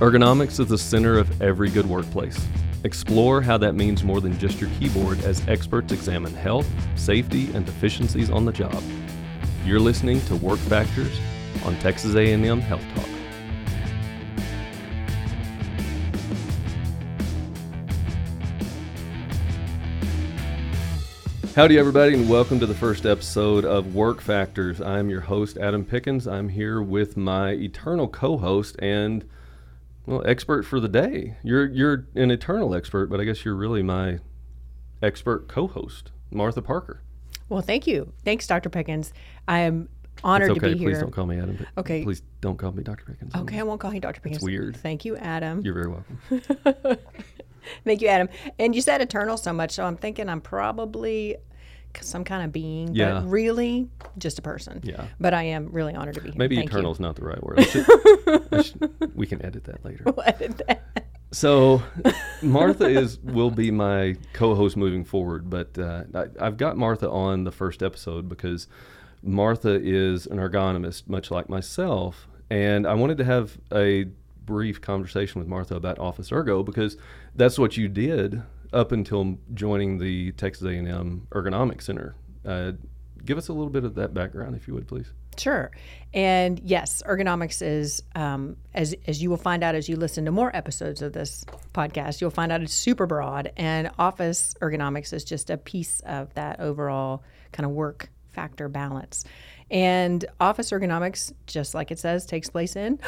Ergonomics 0.00 0.58
is 0.58 0.66
the 0.66 0.76
center 0.76 1.18
of 1.18 1.40
every 1.40 1.70
good 1.70 1.86
workplace. 1.86 2.44
Explore 2.82 3.40
how 3.40 3.56
that 3.58 3.76
means 3.76 4.02
more 4.02 4.20
than 4.20 4.36
just 4.40 4.60
your 4.60 4.68
keyboard 4.70 5.22
as 5.22 5.46
experts 5.46 5.92
examine 5.92 6.34
health, 6.34 6.68
safety, 6.96 7.48
and 7.54 7.64
deficiencies 7.64 8.28
on 8.28 8.44
the 8.44 8.50
job. 8.50 8.82
You're 9.64 9.78
listening 9.78 10.20
to 10.22 10.34
Work 10.34 10.58
Factors 10.58 11.16
on 11.64 11.78
Texas 11.78 12.16
A&M 12.16 12.60
Health 12.60 12.82
Talk. 12.96 13.06
Howdy, 21.54 21.78
everybody, 21.78 22.14
and 22.14 22.28
welcome 22.28 22.58
to 22.58 22.66
the 22.66 22.74
first 22.74 23.06
episode 23.06 23.64
of 23.64 23.94
Work 23.94 24.20
Factors. 24.20 24.80
I'm 24.80 25.08
your 25.08 25.20
host, 25.20 25.56
Adam 25.56 25.84
Pickens. 25.84 26.26
I'm 26.26 26.48
here 26.48 26.82
with 26.82 27.16
my 27.16 27.52
eternal 27.52 28.08
co-host 28.08 28.74
and 28.80 29.24
well, 30.06 30.22
expert 30.26 30.64
for 30.64 30.80
the 30.80 30.88
day. 30.88 31.36
You're 31.42 31.66
you're 31.66 32.06
an 32.14 32.30
eternal 32.30 32.74
expert, 32.74 33.06
but 33.06 33.20
I 33.20 33.24
guess 33.24 33.44
you're 33.44 33.54
really 33.54 33.82
my 33.82 34.18
expert 35.02 35.48
co-host, 35.48 36.10
Martha 36.30 36.62
Parker. 36.62 37.00
Well, 37.48 37.62
thank 37.62 37.86
you. 37.86 38.12
Thanks, 38.24 38.46
Dr. 38.46 38.70
Pickens. 38.70 39.12
I 39.46 39.60
am 39.60 39.88
honored 40.22 40.50
okay. 40.50 40.60
to 40.60 40.66
be 40.66 40.72
Please 40.72 40.80
here. 40.80 40.90
Please 40.90 41.00
don't 41.00 41.10
call 41.10 41.26
me 41.26 41.38
Adam. 41.38 41.66
Okay. 41.76 42.02
Please 42.02 42.22
don't 42.40 42.56
call 42.56 42.72
me 42.72 42.82
Dr. 42.82 43.04
Pickens. 43.04 43.34
Okay, 43.34 43.58
I 43.58 43.62
won't 43.62 43.80
call 43.80 43.92
you 43.92 44.00
Dr. 44.00 44.20
Pickens. 44.20 44.38
It's 44.38 44.44
weird. 44.44 44.76
Thank 44.76 45.04
you, 45.04 45.16
Adam. 45.16 45.60
You're 45.62 45.74
very 45.74 45.88
welcome. 45.88 46.18
Thank 47.84 48.02
you, 48.02 48.08
Adam. 48.08 48.28
And 48.58 48.74
you 48.74 48.80
said 48.80 49.00
eternal 49.00 49.36
so 49.36 49.52
much, 49.52 49.72
so 49.72 49.84
I'm 49.84 49.96
thinking 49.96 50.28
I'm 50.28 50.40
probably 50.40 51.36
some 52.02 52.24
kind 52.24 52.44
of 52.44 52.52
being, 52.52 52.94
Yeah. 52.94 53.20
but 53.20 53.28
really 53.28 53.88
just 54.18 54.38
a 54.38 54.42
person. 54.42 54.80
Yeah. 54.82 55.06
But 55.20 55.34
I 55.34 55.44
am 55.44 55.70
really 55.72 55.94
honored 55.94 56.14
to 56.16 56.20
be 56.20 56.30
here. 56.30 56.38
Maybe 56.38 56.56
Thank 56.56 56.70
eternal 56.70 56.92
is 56.92 57.00
not 57.00 57.16
the 57.16 57.24
right 57.24 57.42
word. 57.42 57.60
I 57.60 57.64
should- 57.64 57.86
I 58.52 58.62
should- 58.62 59.12
we 59.14 59.26
can 59.26 59.44
edit 59.44 59.64
that 59.64 59.84
later. 59.84 60.02
You. 60.06 60.14
Edit 60.24 60.62
that. 60.68 60.82
So, 61.32 61.82
Martha 62.42 62.84
is 62.86 63.18
will 63.18 63.50
be 63.50 63.70
my 63.72 64.14
co-host 64.34 64.76
moving 64.76 65.04
forward, 65.04 65.50
but 65.50 65.76
uh, 65.78 66.04
I, 66.14 66.26
I've 66.40 66.56
got 66.56 66.76
Martha 66.76 67.10
on 67.10 67.42
the 67.44 67.50
first 67.50 67.82
episode 67.82 68.28
because 68.28 68.68
Martha 69.22 69.80
is 69.82 70.26
an 70.26 70.38
ergonomist, 70.38 71.08
much 71.08 71.30
like 71.32 71.48
myself, 71.48 72.28
and 72.50 72.86
I 72.86 72.94
wanted 72.94 73.18
to 73.18 73.24
have 73.24 73.58
a 73.72 74.06
brief 74.44 74.80
conversation 74.80 75.40
with 75.40 75.48
Martha 75.48 75.74
about 75.74 75.98
Office 75.98 76.30
Ergo 76.30 76.62
because 76.62 76.96
that's 77.34 77.58
what 77.58 77.76
you 77.76 77.88
did 77.88 78.42
up 78.74 78.92
until 78.92 79.38
joining 79.54 79.98
the 79.98 80.32
Texas 80.32 80.66
A&M 80.66 81.26
Ergonomics 81.30 81.82
Center. 81.82 82.14
Uh, 82.44 82.72
give 83.24 83.38
us 83.38 83.48
a 83.48 83.52
little 83.52 83.70
bit 83.70 83.84
of 83.84 83.94
that 83.94 84.12
background, 84.12 84.56
if 84.56 84.68
you 84.68 84.74
would, 84.74 84.86
please. 84.86 85.12
Sure. 85.38 85.70
And 86.12 86.60
yes, 86.60 87.02
ergonomics 87.06 87.62
is, 87.62 88.02
um, 88.14 88.56
as, 88.74 88.94
as 89.06 89.22
you 89.22 89.30
will 89.30 89.36
find 89.36 89.64
out 89.64 89.74
as 89.74 89.88
you 89.88 89.96
listen 89.96 90.24
to 90.26 90.32
more 90.32 90.54
episodes 90.54 91.02
of 91.02 91.12
this 91.12 91.44
podcast, 91.72 92.20
you'll 92.20 92.30
find 92.30 92.52
out 92.52 92.62
it's 92.62 92.74
super 92.74 93.06
broad. 93.06 93.52
And 93.56 93.90
office 93.98 94.54
ergonomics 94.60 95.12
is 95.12 95.24
just 95.24 95.50
a 95.50 95.56
piece 95.56 96.00
of 96.00 96.32
that 96.34 96.60
overall 96.60 97.22
kind 97.52 97.64
of 97.64 97.72
work 97.72 98.10
factor 98.28 98.68
balance. 98.68 99.24
And 99.70 100.24
office 100.40 100.70
ergonomics, 100.70 101.32
just 101.46 101.74
like 101.74 101.90
it 101.90 101.98
says, 101.98 102.26
takes 102.26 102.50
place 102.50 102.76
in 102.76 103.00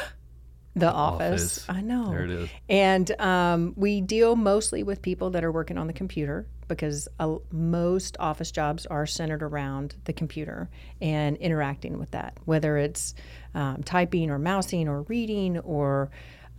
the 0.79 0.91
office. 0.91 1.59
Office. 1.59 1.65
I 1.69 1.81
know. 1.81 2.09
There 2.11 2.23
it 2.23 2.31
is. 2.31 2.49
And 2.69 3.21
um, 3.21 3.73
we 3.75 4.01
deal 4.01 4.35
mostly 4.35 4.83
with 4.83 5.01
people 5.01 5.29
that 5.31 5.43
are 5.43 5.51
working 5.51 5.77
on 5.77 5.87
the 5.87 5.93
computer 5.93 6.47
because 6.67 7.07
uh, 7.19 7.35
most 7.51 8.17
office 8.19 8.51
jobs 8.51 8.85
are 8.87 9.05
centered 9.05 9.41
around 9.41 9.95
the 10.05 10.13
computer 10.13 10.69
and 11.01 11.37
interacting 11.37 11.97
with 11.97 12.11
that, 12.11 12.37
whether 12.45 12.77
it's 12.77 13.15
um, 13.55 13.83
typing 13.83 14.29
or 14.29 14.37
mousing 14.37 14.87
or 14.87 15.03
reading 15.03 15.57
or 15.59 16.09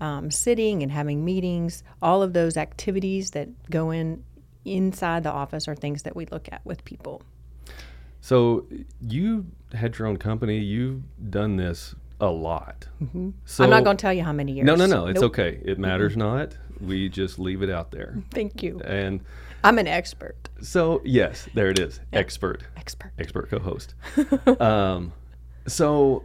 um, 0.00 0.31
sitting 0.31 0.82
and 0.82 0.91
having 0.91 1.25
meetings. 1.25 1.82
All 2.00 2.22
of 2.22 2.32
those 2.32 2.56
activities 2.56 3.32
that 3.32 3.48
go 3.71 3.91
in 3.91 4.25
inside 4.65 5.22
the 5.22 5.32
office 5.32 5.69
are 5.69 5.75
things 5.75 6.03
that 6.03 6.16
we 6.16 6.26
look 6.26 6.48
at 6.50 6.65
with 6.65 6.84
people. 6.84 7.22
So 8.21 8.66
you 9.00 9.47
had 9.72 9.98
your 9.98 10.09
own 10.09 10.16
company. 10.16 10.59
You've 10.59 11.03
done 11.31 11.56
this 11.56 11.94
a 12.20 12.26
lot. 12.26 12.86
Mm-hmm. 13.02 13.30
I'm 13.62 13.70
not 13.70 13.84
going 13.84 13.96
to 13.96 14.00
tell 14.00 14.12
you 14.12 14.22
how 14.24 14.32
many 14.32 14.52
years. 14.52 14.66
No, 14.66 14.74
no, 14.74 14.86
no. 14.86 15.06
It's 15.06 15.20
Nope. 15.20 15.32
okay. 15.32 15.60
It 15.64 15.78
matters 15.78 16.16
not. 16.16 16.56
We 16.80 17.08
just 17.08 17.38
leave 17.38 17.62
it 17.62 17.70
out 17.70 17.90
there. 17.90 18.16
Thank 18.30 18.62
you. 18.62 18.80
And 18.84 19.20
I'm 19.64 19.78
an 19.78 19.86
expert. 19.86 20.48
so, 20.60 21.00
yes, 21.04 21.48
there 21.54 21.68
it 21.68 21.78
is. 21.78 22.00
Expert, 22.12 22.62
Expert. 22.76 23.12
expert 23.18 23.50
co-host. 23.50 23.94
um, 24.60 25.12
so 25.66 26.24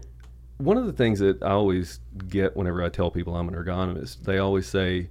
one 0.58 0.78
of 0.78 0.86
the 0.86 0.94
things 0.94 1.20
that 1.20 1.42
I 1.44 1.52
always 1.52 2.00
get 2.30 2.56
whenever 2.56 2.84
I 2.84 2.90
tell 2.90 3.10
people 3.12 3.36
I'm 3.36 3.48
an 3.48 3.56
ergonomist, 3.56 4.24
they 4.24 4.38
always 4.38 4.68
say, 4.68 5.10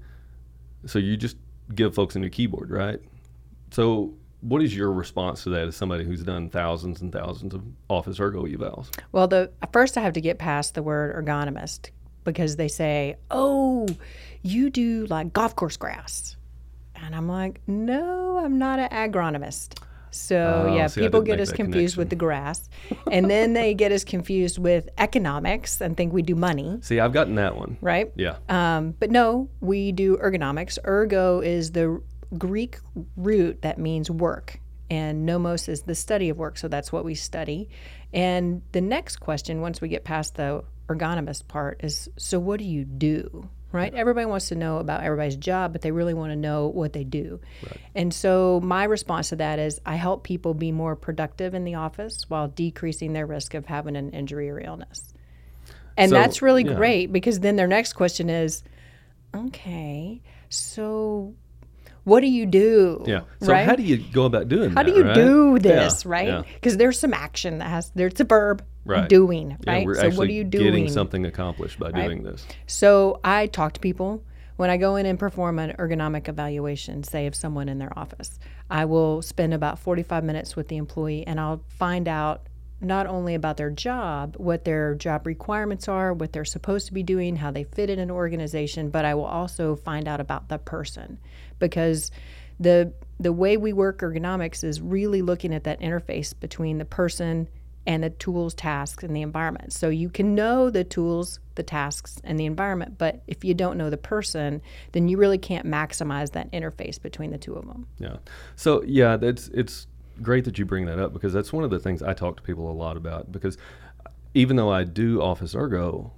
"So 0.86 0.98
you 0.98 1.16
just 1.16 1.36
give 1.74 1.94
folks 1.94 2.14
a 2.16 2.18
new 2.18 2.30
keyboard, 2.30 2.70
right?" 2.70 3.00
So. 3.70 4.14
What 4.42 4.60
is 4.62 4.74
your 4.76 4.92
response 4.92 5.44
to 5.44 5.50
that 5.50 5.68
as 5.68 5.76
somebody 5.76 6.04
who's 6.04 6.22
done 6.22 6.50
thousands 6.50 7.00
and 7.00 7.12
thousands 7.12 7.54
of 7.54 7.62
office 7.88 8.18
ergo 8.20 8.44
evals? 8.44 8.88
Well, 9.12 9.28
the 9.28 9.50
first 9.72 9.96
I 9.96 10.00
have 10.02 10.12
to 10.14 10.20
get 10.20 10.38
past 10.38 10.74
the 10.74 10.82
word 10.82 11.14
ergonomist 11.16 11.90
because 12.24 12.56
they 12.56 12.68
say, 12.68 13.16
"Oh, 13.30 13.86
you 14.42 14.68
do 14.70 15.06
like 15.06 15.32
golf 15.32 15.54
course 15.56 15.76
grass," 15.76 16.36
and 16.96 17.14
I'm 17.14 17.28
like, 17.28 17.60
"No, 17.68 18.38
I'm 18.38 18.58
not 18.58 18.78
an 18.80 18.88
agronomist." 18.90 19.78
So 20.14 20.66
Oh, 20.68 20.74
yeah, 20.76 20.88
see, 20.88 21.00
people 21.00 21.22
get 21.22 21.40
us 21.40 21.52
confused 21.52 21.96
with 21.96 22.10
the 22.10 22.16
grass, 22.16 22.68
and 23.10 23.30
then 23.30 23.54
they 23.54 23.72
get 23.72 23.92
us 23.92 24.04
confused 24.04 24.58
with 24.58 24.90
economics 24.98 25.80
and 25.80 25.96
think 25.96 26.12
we 26.12 26.20
do 26.20 26.34
money, 26.34 26.78
See, 26.82 27.00
I've 27.00 27.14
gotten 27.14 27.36
that 27.36 27.56
one. 27.56 27.78
right? 27.80 28.12
Yeah. 28.14 28.36
Um, 28.50 28.94
but 29.00 29.10
no, 29.10 29.48
we 29.60 29.90
do 29.90 30.18
ergonomics. 30.18 30.78
Ergo 30.86 31.40
is 31.40 31.72
the 31.72 32.02
Greek 32.38 32.78
root 33.16 33.62
that 33.62 33.78
means 33.78 34.10
work, 34.10 34.60
and 34.90 35.26
nomos 35.26 35.68
is 35.68 35.82
the 35.82 35.94
study 35.94 36.28
of 36.28 36.38
work. 36.38 36.58
So 36.58 36.68
that's 36.68 36.92
what 36.92 37.04
we 37.04 37.14
study. 37.14 37.68
And 38.12 38.62
the 38.72 38.80
next 38.80 39.16
question, 39.16 39.60
once 39.60 39.80
we 39.80 39.88
get 39.88 40.04
past 40.04 40.36
the 40.36 40.64
ergonomist 40.88 41.48
part, 41.48 41.80
is 41.82 42.08
so 42.16 42.38
what 42.38 42.58
do 42.58 42.64
you 42.64 42.84
do? 42.84 43.48
Right? 43.70 43.94
Everybody 43.94 44.26
wants 44.26 44.48
to 44.48 44.54
know 44.54 44.76
about 44.76 45.02
everybody's 45.02 45.36
job, 45.36 45.72
but 45.72 45.80
they 45.80 45.92
really 45.92 46.12
want 46.12 46.30
to 46.30 46.36
know 46.36 46.66
what 46.66 46.92
they 46.92 47.04
do. 47.04 47.40
And 47.94 48.12
so 48.12 48.60
my 48.62 48.84
response 48.84 49.30
to 49.30 49.36
that 49.36 49.58
is 49.58 49.80
I 49.86 49.94
help 49.96 50.24
people 50.24 50.52
be 50.52 50.72
more 50.72 50.94
productive 50.94 51.54
in 51.54 51.64
the 51.64 51.76
office 51.76 52.28
while 52.28 52.48
decreasing 52.48 53.14
their 53.14 53.24
risk 53.24 53.54
of 53.54 53.64
having 53.64 53.96
an 53.96 54.10
injury 54.10 54.50
or 54.50 54.60
illness. 54.60 55.14
And 55.96 56.10
So, 56.10 56.16
that's 56.16 56.42
really 56.42 56.64
yeah. 56.64 56.74
great 56.74 57.12
because 57.12 57.40
then 57.40 57.56
their 57.56 57.66
next 57.66 57.94
question 57.94 58.28
is, 58.28 58.62
okay, 59.34 60.20
so 60.50 61.34
what 62.04 62.20
do 62.20 62.26
you 62.28 62.46
do? 62.46 63.04
Yeah. 63.06 63.22
So 63.40 63.52
right? 63.52 63.66
how 63.66 63.76
do 63.76 63.82
you 63.82 63.98
go 63.98 64.24
about 64.24 64.48
doing 64.48 64.70
How 64.70 64.82
that? 64.82 64.88
How 64.88 64.92
do 64.92 64.98
you 64.98 65.04
right? 65.06 65.14
do 65.14 65.52
Yeah, 65.68 65.84
this, 65.84 66.04
right? 66.06 66.26
yeah. 66.28 66.42
Because 66.54 66.76
there's 66.76 66.98
some 66.98 67.14
action 67.14 67.58
that 67.58 67.68
has 67.68 67.90
there's 67.94 68.18
a 68.20 68.24
verb 68.24 68.64
Right. 68.84 69.08
doing, 69.08 69.56
Yeah, 69.64 69.72
right? 69.72 69.86
we're 69.86 69.94
so 69.94 70.10
what 70.10 70.28
are 70.28 70.32
you 70.32 70.42
doing? 70.42 70.64
getting 70.64 70.88
something 70.88 71.24
accomplished 71.24 71.78
by 71.78 71.92
doing 71.92 72.24
this. 72.24 72.44
So 72.66 73.20
I 73.22 73.46
talk 73.46 73.74
to 73.74 73.80
people 73.80 74.24
when 74.56 74.70
I 74.70 74.76
go 74.76 74.96
in 74.96 75.06
and 75.06 75.18
perform 75.18 75.60
an 75.60 75.76
ergonomic 75.78 76.28
evaluation, 76.28 77.04
say 77.04 77.26
of 77.28 77.36
someone 77.36 77.68
in 77.68 77.78
their 77.78 77.96
office. 77.96 78.40
I 78.68 78.84
will 78.86 79.22
spend 79.22 79.54
about 79.54 79.78
45 79.78 80.24
minutes 80.24 80.56
with 80.56 80.66
the 80.66 80.78
employee 80.78 81.24
and 81.26 81.38
I'll 81.38 81.62
find 81.68 82.08
out 82.08 82.48
not 82.82 83.06
only 83.06 83.34
about 83.34 83.56
their 83.56 83.70
job, 83.70 84.34
what 84.38 84.64
their 84.64 84.94
job 84.94 85.26
requirements 85.26 85.88
are, 85.88 86.12
what 86.12 86.32
they're 86.32 86.44
supposed 86.44 86.86
to 86.86 86.92
be 86.92 87.02
doing, 87.02 87.36
how 87.36 87.50
they 87.50 87.64
fit 87.64 87.88
in 87.88 87.98
an 87.98 88.10
organization, 88.10 88.90
but 88.90 89.04
I 89.04 89.14
will 89.14 89.24
also 89.24 89.76
find 89.76 90.08
out 90.08 90.20
about 90.20 90.48
the 90.48 90.58
person 90.58 91.18
because 91.58 92.10
the 92.58 92.92
the 93.20 93.32
way 93.32 93.56
we 93.56 93.72
work 93.72 94.00
ergonomics 94.00 94.64
is 94.64 94.80
really 94.80 95.22
looking 95.22 95.54
at 95.54 95.64
that 95.64 95.80
interface 95.80 96.34
between 96.38 96.78
the 96.78 96.84
person 96.84 97.48
and 97.86 98.02
the 98.02 98.10
tools, 98.10 98.54
tasks, 98.54 99.02
and 99.02 99.14
the 99.14 99.22
environment. 99.22 99.72
So 99.72 99.88
you 99.88 100.08
can 100.08 100.34
know 100.34 100.70
the 100.70 100.84
tools, 100.84 101.40
the 101.56 101.62
tasks, 101.62 102.20
and 102.22 102.38
the 102.38 102.46
environment, 102.46 102.96
but 102.96 103.22
if 103.26 103.44
you 103.44 103.54
don't 103.54 103.76
know 103.76 103.90
the 103.90 103.96
person, 103.96 104.62
then 104.92 105.08
you 105.08 105.16
really 105.16 105.38
can't 105.38 105.66
maximize 105.66 106.32
that 106.32 106.50
interface 106.52 107.00
between 107.00 107.30
the 107.30 107.38
two 107.38 107.54
of 107.54 107.66
them. 107.66 107.86
Yeah. 107.98 108.16
So 108.54 108.82
yeah, 108.84 109.16
that's 109.16 109.48
it's 109.48 109.86
great 110.22 110.44
that 110.44 110.58
you 110.58 110.64
bring 110.64 110.86
that 110.86 110.98
up 110.98 111.12
because 111.12 111.32
that's 111.32 111.52
one 111.52 111.64
of 111.64 111.70
the 111.70 111.78
things 111.78 112.02
I 112.02 112.14
talk 112.14 112.36
to 112.36 112.42
people 112.42 112.70
a 112.70 112.72
lot 112.72 112.96
about 112.96 113.32
because 113.32 113.58
even 114.34 114.56
though 114.56 114.70
I 114.70 114.84
do 114.84 115.20
office 115.20 115.54
ergo, 115.54 116.12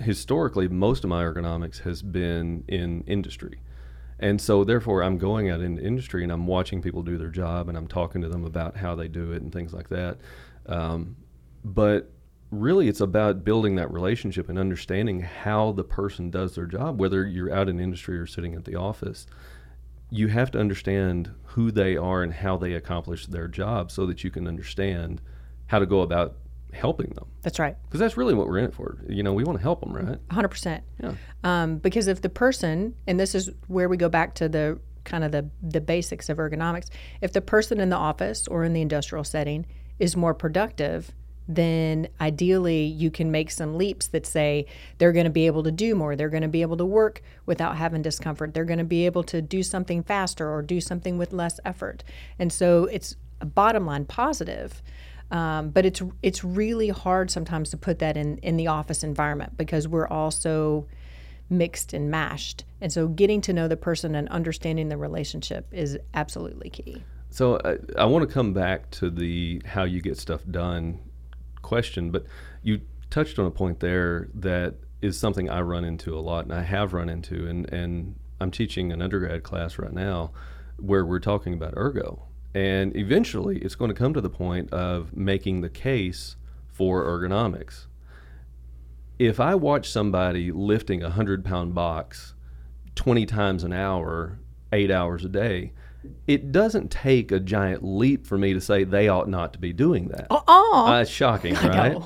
historically 0.00 0.68
most 0.68 1.04
of 1.04 1.10
my 1.10 1.22
ergonomics 1.22 1.80
has 1.80 2.02
been 2.02 2.64
in 2.68 3.02
industry. 3.06 3.60
And 4.18 4.40
so 4.40 4.64
therefore 4.64 5.02
I'm 5.02 5.18
going 5.18 5.50
out 5.50 5.60
in 5.60 5.78
industry 5.78 6.22
and 6.22 6.32
I'm 6.32 6.46
watching 6.46 6.82
people 6.82 7.02
do 7.02 7.16
their 7.18 7.30
job 7.30 7.68
and 7.68 7.76
I'm 7.76 7.86
talking 7.86 8.20
to 8.22 8.28
them 8.28 8.44
about 8.44 8.76
how 8.76 8.94
they 8.94 9.08
do 9.08 9.32
it 9.32 9.42
and 9.42 9.52
things 9.52 9.72
like 9.72 9.88
that. 9.88 10.18
Um, 10.66 11.16
but 11.64 12.10
really 12.50 12.88
it's 12.88 13.00
about 13.00 13.44
building 13.44 13.76
that 13.76 13.92
relationship 13.92 14.48
and 14.48 14.58
understanding 14.58 15.20
how 15.20 15.72
the 15.72 15.84
person 15.84 16.30
does 16.30 16.54
their 16.54 16.66
job, 16.66 16.98
whether 16.98 17.26
you're 17.26 17.52
out 17.52 17.68
in 17.68 17.80
industry 17.80 18.18
or 18.18 18.26
sitting 18.26 18.54
at 18.54 18.64
the 18.64 18.74
office 18.76 19.26
you 20.10 20.28
have 20.28 20.50
to 20.50 20.58
understand 20.58 21.32
who 21.44 21.70
they 21.70 21.96
are 21.96 22.22
and 22.22 22.32
how 22.32 22.56
they 22.56 22.72
accomplish 22.74 23.26
their 23.26 23.48
job 23.48 23.90
so 23.90 24.06
that 24.06 24.22
you 24.24 24.30
can 24.30 24.46
understand 24.46 25.20
how 25.66 25.78
to 25.78 25.86
go 25.86 26.00
about 26.00 26.36
helping 26.72 27.10
them 27.10 27.26
That's 27.42 27.58
right. 27.58 27.76
because 27.84 28.00
that's 28.00 28.16
really 28.16 28.34
what 28.34 28.46
we're 28.46 28.58
in 28.58 28.64
it 28.66 28.74
for. 28.74 28.98
You 29.08 29.22
know, 29.22 29.32
we 29.32 29.44
want 29.44 29.58
to 29.58 29.62
help 29.62 29.80
them, 29.80 29.92
right? 29.92 30.18
100%. 30.28 30.80
Yeah. 31.02 31.14
Um, 31.42 31.78
because 31.78 32.06
if 32.06 32.22
the 32.22 32.28
person, 32.28 32.94
and 33.06 33.18
this 33.18 33.34
is 33.34 33.50
where 33.66 33.88
we 33.88 33.96
go 33.96 34.08
back 34.08 34.34
to 34.36 34.48
the 34.48 34.78
kind 35.04 35.24
of 35.24 35.32
the, 35.32 35.48
the 35.62 35.80
basics 35.80 36.28
of 36.28 36.38
ergonomics, 36.38 36.88
if 37.20 37.32
the 37.32 37.40
person 37.40 37.80
in 37.80 37.88
the 37.88 37.96
office 37.96 38.46
or 38.46 38.64
in 38.64 38.72
the 38.72 38.82
industrial 38.82 39.24
setting 39.24 39.66
is 39.98 40.16
more 40.16 40.34
productive, 40.34 41.12
then 41.56 42.08
ideally 42.20 42.84
you 42.84 43.10
can 43.10 43.30
make 43.30 43.50
some 43.50 43.76
leaps 43.76 44.06
that 44.08 44.24
say 44.24 44.66
they're 44.98 45.12
going 45.12 45.24
to 45.24 45.30
be 45.30 45.46
able 45.46 45.62
to 45.64 45.72
do 45.72 45.94
more. 45.94 46.14
They're 46.14 46.28
going 46.28 46.42
to 46.42 46.48
be 46.48 46.62
able 46.62 46.76
to 46.76 46.84
work 46.84 47.22
without 47.46 47.76
having 47.76 48.02
discomfort. 48.02 48.54
They're 48.54 48.64
going 48.64 48.78
to 48.78 48.84
be 48.84 49.04
able 49.06 49.24
to 49.24 49.42
do 49.42 49.62
something 49.62 50.02
faster 50.02 50.48
or 50.48 50.62
do 50.62 50.80
something 50.80 51.18
with 51.18 51.32
less 51.32 51.58
effort. 51.64 52.04
And 52.38 52.52
so 52.52 52.84
it's 52.84 53.16
a 53.40 53.46
bottom 53.46 53.84
line 53.84 54.04
positive. 54.04 54.82
Um, 55.32 55.70
but 55.70 55.86
it's 55.86 56.02
it's 56.22 56.42
really 56.42 56.88
hard 56.88 57.30
sometimes 57.30 57.70
to 57.70 57.76
put 57.76 58.00
that 58.00 58.16
in 58.16 58.38
in 58.38 58.56
the 58.56 58.66
office 58.66 59.04
environment 59.04 59.56
because 59.56 59.86
we're 59.86 60.08
all 60.08 60.32
so 60.32 60.86
mixed 61.48 61.92
and 61.92 62.10
mashed. 62.10 62.64
And 62.80 62.92
so 62.92 63.06
getting 63.06 63.40
to 63.42 63.52
know 63.52 63.68
the 63.68 63.76
person 63.76 64.14
and 64.14 64.28
understanding 64.28 64.88
the 64.88 64.96
relationship 64.96 65.68
is 65.70 65.98
absolutely 66.14 66.70
key. 66.70 67.04
So 67.28 67.60
I, 67.64 68.02
I 68.02 68.04
want 68.06 68.28
to 68.28 68.32
come 68.32 68.52
back 68.52 68.90
to 68.92 69.08
the 69.08 69.62
how 69.64 69.84
you 69.84 70.00
get 70.00 70.18
stuff 70.18 70.42
done 70.50 70.98
question, 71.62 72.10
but 72.10 72.24
you 72.62 72.80
touched 73.10 73.38
on 73.38 73.46
a 73.46 73.50
point 73.50 73.80
there 73.80 74.28
that 74.34 74.74
is 75.02 75.18
something 75.18 75.48
I 75.48 75.60
run 75.60 75.84
into 75.84 76.16
a 76.16 76.20
lot, 76.20 76.44
and 76.44 76.54
I 76.54 76.62
have 76.62 76.92
run 76.92 77.08
into, 77.08 77.46
and 77.46 77.70
and 77.72 78.16
I'm 78.40 78.50
teaching 78.50 78.92
an 78.92 79.02
undergrad 79.02 79.42
class 79.42 79.78
right 79.78 79.92
now 79.92 80.32
where 80.76 81.04
we're 81.04 81.20
talking 81.20 81.54
about 81.54 81.74
ergo, 81.76 82.22
and 82.54 82.96
eventually 82.96 83.58
it's 83.58 83.74
going 83.74 83.90
to 83.90 83.94
come 83.94 84.14
to 84.14 84.20
the 84.20 84.30
point 84.30 84.72
of 84.72 85.14
making 85.16 85.60
the 85.60 85.68
case 85.68 86.36
for 86.68 87.04
ergonomics. 87.04 87.86
If 89.18 89.38
I 89.38 89.54
watch 89.54 89.90
somebody 89.90 90.50
lifting 90.50 91.02
a 91.02 91.10
hundred 91.10 91.44
pound 91.44 91.74
box 91.74 92.34
20 92.94 93.26
times 93.26 93.64
an 93.64 93.72
hour, 93.72 94.38
eight 94.72 94.90
hours 94.90 95.24
a 95.24 95.28
day, 95.28 95.72
it 96.26 96.52
doesn't 96.52 96.90
take 96.90 97.30
a 97.32 97.40
giant 97.40 97.82
leap 97.84 98.26
for 98.26 98.38
me 98.38 98.52
to 98.54 98.60
say 98.60 98.84
they 98.84 99.08
ought 99.08 99.28
not 99.28 99.52
to 99.52 99.58
be 99.58 99.72
doing 99.72 100.08
that. 100.08 100.26
Oh, 100.30 100.86
Uh, 100.88 101.00
it's 101.02 101.10
shocking, 101.10 101.54
right? 101.64 101.96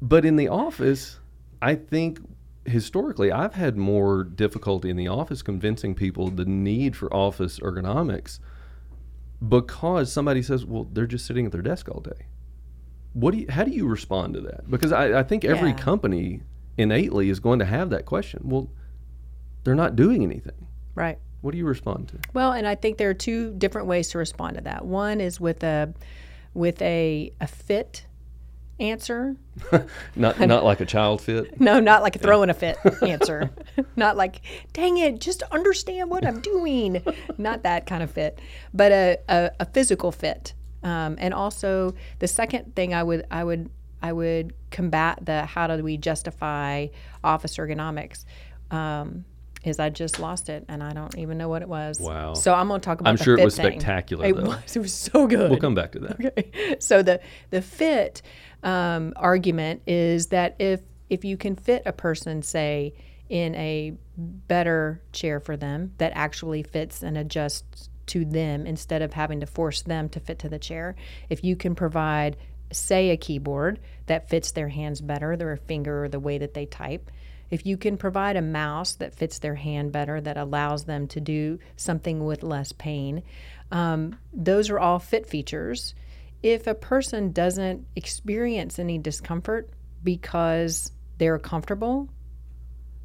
But 0.00 0.24
in 0.24 0.36
the 0.36 0.48
office, 0.48 1.18
I 1.60 1.74
think 1.74 2.20
historically 2.64 3.30
I've 3.32 3.54
had 3.54 3.76
more 3.76 4.24
difficulty 4.24 4.90
in 4.90 4.96
the 4.96 5.08
office 5.08 5.42
convincing 5.42 5.94
people 5.94 6.28
the 6.30 6.44
need 6.44 6.96
for 6.96 7.12
office 7.12 7.58
ergonomics 7.60 8.38
because 9.46 10.12
somebody 10.12 10.42
says, 10.42 10.64
"Well, 10.64 10.88
they're 10.92 11.06
just 11.06 11.26
sitting 11.26 11.46
at 11.46 11.52
their 11.52 11.62
desk 11.62 11.88
all 11.88 12.00
day." 12.00 12.26
What 13.12 13.32
do 13.32 13.38
you? 13.38 13.46
How 13.48 13.64
do 13.64 13.70
you 13.70 13.86
respond 13.86 14.34
to 14.34 14.40
that? 14.42 14.70
Because 14.70 14.92
I, 14.92 15.20
I 15.20 15.22
think 15.22 15.44
every 15.44 15.70
Yeah. 15.70 15.76
company 15.76 16.42
innately 16.78 17.28
is 17.30 17.40
going 17.40 17.58
to 17.58 17.64
have 17.64 17.90
that 17.90 18.04
question. 18.06 18.42
Well, 18.44 18.70
they're 19.64 19.74
not 19.74 19.96
doing 19.96 20.22
anything. 20.22 20.66
right. 20.94 21.18
What 21.40 21.52
do 21.52 21.58
you 21.58 21.66
respond 21.66 22.08
to? 22.08 22.18
Well, 22.34 22.52
and 22.52 22.66
I 22.66 22.74
think 22.74 22.98
there 22.98 23.10
are 23.10 23.14
two 23.14 23.54
different 23.54 23.86
ways 23.86 24.08
to 24.10 24.18
respond 24.18 24.56
to 24.56 24.62
that. 24.62 24.84
One 24.84 25.20
is 25.20 25.40
with 25.40 25.62
a 25.62 25.92
with 26.54 26.80
a 26.82 27.32
a 27.40 27.46
fit 27.46 28.06
answer. 28.78 29.36
Not 30.16 30.38
not 30.40 30.64
like 30.64 30.80
a 30.80 30.86
child 30.86 31.22
fit. 31.22 31.58
No, 31.60 31.80
not 31.80 32.02
like 32.02 32.16
a 32.16 32.18
throwing 32.18 32.50
a 32.50 32.54
fit 32.54 32.76
answer. 33.02 33.50
not 33.96 34.16
like, 34.16 34.42
dang 34.74 34.98
it, 34.98 35.18
just 35.20 35.42
understand 35.44 36.10
what 36.10 36.26
I'm 36.26 36.40
doing. 36.40 37.02
not 37.38 37.62
that 37.62 37.86
kind 37.86 38.02
of 38.02 38.10
fit, 38.10 38.38
but 38.74 38.92
a, 38.92 39.18
a, 39.28 39.50
a 39.60 39.64
physical 39.66 40.12
fit. 40.12 40.52
Um, 40.82 41.16
and 41.18 41.32
also 41.32 41.94
the 42.18 42.28
second 42.28 42.76
thing 42.76 42.92
I 42.94 43.02
would 43.02 43.26
I 43.30 43.44
would 43.44 43.70
I 44.02 44.12
would 44.12 44.52
combat 44.70 45.20
the 45.24 45.46
how 45.46 45.66
do 45.68 45.82
we 45.82 45.96
justify 45.96 46.88
office 47.24 47.56
ergonomics. 47.56 48.24
Um, 48.70 49.24
is 49.66 49.78
I 49.78 49.90
just 49.90 50.18
lost 50.18 50.48
it 50.48 50.64
and 50.68 50.82
I 50.82 50.92
don't 50.92 51.16
even 51.18 51.38
know 51.38 51.48
what 51.48 51.62
it 51.62 51.68
was. 51.68 51.98
Wow. 52.00 52.34
So 52.34 52.54
I'm 52.54 52.68
going 52.68 52.80
to 52.80 52.84
talk 52.84 53.00
about. 53.00 53.10
I'm 53.10 53.16
the 53.16 53.24
sure 53.24 53.38
it 53.38 53.44
was 53.44 53.56
thing. 53.56 53.80
spectacular, 53.80 54.26
It 54.26 54.36
though. 54.36 54.42
was. 54.48 54.76
It 54.76 54.80
was 54.80 54.94
so 54.94 55.26
good. 55.26 55.50
We'll 55.50 55.60
come 55.60 55.74
back 55.74 55.92
to 55.92 55.98
that. 56.00 56.16
Okay. 56.26 56.76
So 56.80 57.02
the 57.02 57.20
the 57.50 57.62
fit 57.62 58.22
um, 58.62 59.12
argument 59.16 59.82
is 59.86 60.28
that 60.28 60.56
if 60.58 60.80
if 61.10 61.24
you 61.24 61.36
can 61.36 61.56
fit 61.56 61.82
a 61.86 61.92
person, 61.92 62.42
say, 62.42 62.94
in 63.28 63.54
a 63.56 63.92
better 64.16 65.02
chair 65.12 65.40
for 65.40 65.56
them 65.56 65.92
that 65.98 66.12
actually 66.14 66.62
fits 66.62 67.02
and 67.02 67.16
adjusts 67.18 67.88
to 68.06 68.24
them 68.24 68.66
instead 68.66 69.02
of 69.02 69.12
having 69.12 69.40
to 69.40 69.46
force 69.46 69.82
them 69.82 70.08
to 70.10 70.20
fit 70.20 70.38
to 70.40 70.48
the 70.48 70.58
chair, 70.58 70.94
if 71.28 71.42
you 71.44 71.56
can 71.56 71.74
provide, 71.74 72.36
say, 72.72 73.10
a 73.10 73.16
keyboard 73.16 73.80
that 74.06 74.28
fits 74.28 74.52
their 74.52 74.68
hands 74.68 75.00
better, 75.00 75.36
their 75.36 75.56
finger, 75.56 76.04
or 76.04 76.08
the 76.08 76.20
way 76.20 76.38
that 76.38 76.54
they 76.54 76.66
type. 76.66 77.10
If 77.50 77.64
you 77.66 77.76
can 77.76 77.96
provide 77.96 78.36
a 78.36 78.42
mouse 78.42 78.94
that 78.96 79.14
fits 79.14 79.38
their 79.38 79.54
hand 79.54 79.92
better, 79.92 80.20
that 80.20 80.36
allows 80.36 80.84
them 80.84 81.06
to 81.08 81.20
do 81.20 81.58
something 81.76 82.24
with 82.24 82.42
less 82.42 82.72
pain, 82.72 83.22
um, 83.70 84.16
those 84.32 84.70
are 84.70 84.78
all 84.78 84.98
fit 84.98 85.26
features. 85.26 85.94
If 86.42 86.66
a 86.66 86.74
person 86.74 87.32
doesn't 87.32 87.86
experience 87.96 88.78
any 88.78 88.98
discomfort 88.98 89.70
because 90.02 90.92
they're 91.18 91.38
comfortable, 91.38 92.08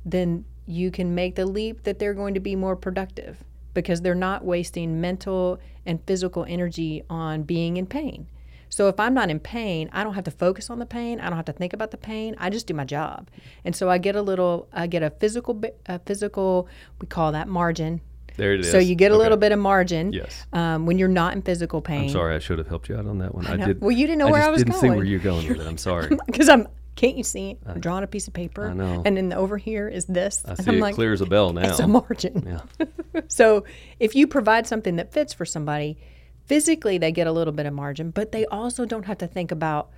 then 0.06 0.46
you 0.66 0.92
can 0.92 1.16
make 1.16 1.36
the 1.36 1.46
leap 1.46 1.84
that 1.84 2.00
they're 2.00 2.14
going 2.14 2.34
to 2.34 2.40
be 2.40 2.56
more 2.56 2.76
productive 2.76 3.44
because 3.74 4.02
they're 4.02 4.16
not 4.16 4.44
wasting 4.44 5.02
mental 5.02 5.60
and 5.86 6.06
physical 6.06 6.46
energy 6.48 7.04
on 7.10 7.44
being 7.44 7.78
in 7.78 7.86
pain. 7.86 8.28
So 8.72 8.88
if 8.88 9.00
I'm 9.00 9.14
not 9.14 9.30
in 9.30 9.40
pain, 9.40 9.90
I 9.94 10.04
don't 10.04 10.14
have 10.16 10.24
to 10.24 10.32
focus 10.32 10.70
on 10.70 10.80
the 10.80 10.86
pain. 10.86 11.20
I 11.20 11.26
don't 11.28 11.36
have 11.36 11.46
to 11.46 11.54
think 11.54 11.74
about 11.74 11.92
the 11.92 11.98
pain. 11.98 12.36
I 12.40 12.50
just 12.50 12.66
do 12.68 12.74
my 12.74 12.86
job. 12.86 13.30
And 13.66 13.76
so 13.76 13.90
I 13.90 13.98
get 14.00 14.16
a 14.16 14.22
little, 14.22 14.68
I 14.74 14.88
get 14.88 15.04
a 15.04 15.10
physical, 15.12 15.62
a 15.88 16.00
physical, 16.00 16.68
we 17.00 17.06
call 17.08 17.34
that 17.34 17.48
margin. 17.50 18.02
There 18.38 18.54
it 18.54 18.62
is. 18.62 18.72
So 18.72 18.78
you 18.80 18.96
get 18.96 19.12
a 19.12 19.16
Okay. 19.16 19.24
little 19.24 19.38
bit 19.38 19.52
of 19.52 19.60
margin 19.60 20.14
Yes. 20.14 20.48
um, 20.54 20.86
when 20.86 20.98
you're 20.98 21.10
not 21.10 21.34
in 21.36 21.42
physical 21.42 21.82
pain. 21.82 22.04
I'm 22.04 22.10
sorry, 22.10 22.34
I 22.34 22.40
should 22.40 22.60
have 22.60 22.68
helped 22.70 22.88
you 22.88 22.96
out 22.96 23.06
on 23.06 23.20
that 23.20 23.36
one. 23.36 23.46
I, 23.46 23.58
know. 23.58 23.66
did. 23.68 23.82
Well, 23.82 23.92
you 23.92 24.08
didn't 24.08 24.20
know 24.20 24.30
I 24.30 24.32
where 24.32 24.44
I 24.44 24.50
was 24.50 24.64
didn't 24.64 24.76
see 24.80 24.88
where 24.88 24.96
going. 25.00 25.08
you're 25.08 25.20
going 25.20 25.48
with 25.50 25.60
it. 25.60 25.68
I'm 25.68 25.78
sorry. 25.92 26.10
Because 26.26 26.48
I'm, 26.48 26.66
can't 26.96 27.18
you 27.18 27.24
see? 27.26 27.58
I'm 27.66 27.82
drawing 27.82 28.06
a 28.06 28.08
piece 28.08 28.30
of 28.30 28.34
paper. 28.34 28.70
I 28.70 28.74
know. 28.74 29.02
And 29.06 29.18
then 29.18 29.34
over 29.34 29.58
here 29.58 29.90
is 29.90 30.06
this. 30.06 30.44
I 30.46 30.52
and 30.52 30.58
see 30.60 30.72
I'm 30.72 30.78
it 30.78 30.82
like, 30.82 30.96
clear 30.96 31.12
as 31.12 31.20
a 31.20 31.26
bell 31.26 31.52
now. 31.52 31.70
it's 31.70 31.80
a 31.82 31.88
margin. 31.88 32.62
yeah. 32.80 32.86
So 33.28 33.66
if 34.00 34.16
you 34.16 34.28
provide 34.28 34.66
something 34.66 34.96
that 34.96 35.12
fits 35.12 35.34
for 35.34 35.44
somebody, 35.46 35.98
physically 36.46 36.98
they 36.98 37.12
get 37.12 37.28
a 37.28 37.32
little 37.32 37.54
bit 37.54 37.66
of 37.66 37.74
margin, 37.74 38.12
but 38.12 38.32
they 38.32 38.46
also 38.48 38.86
don't 38.86 39.06
have 39.06 39.18
to 39.20 39.28
think 39.28 39.52
about 39.52 39.90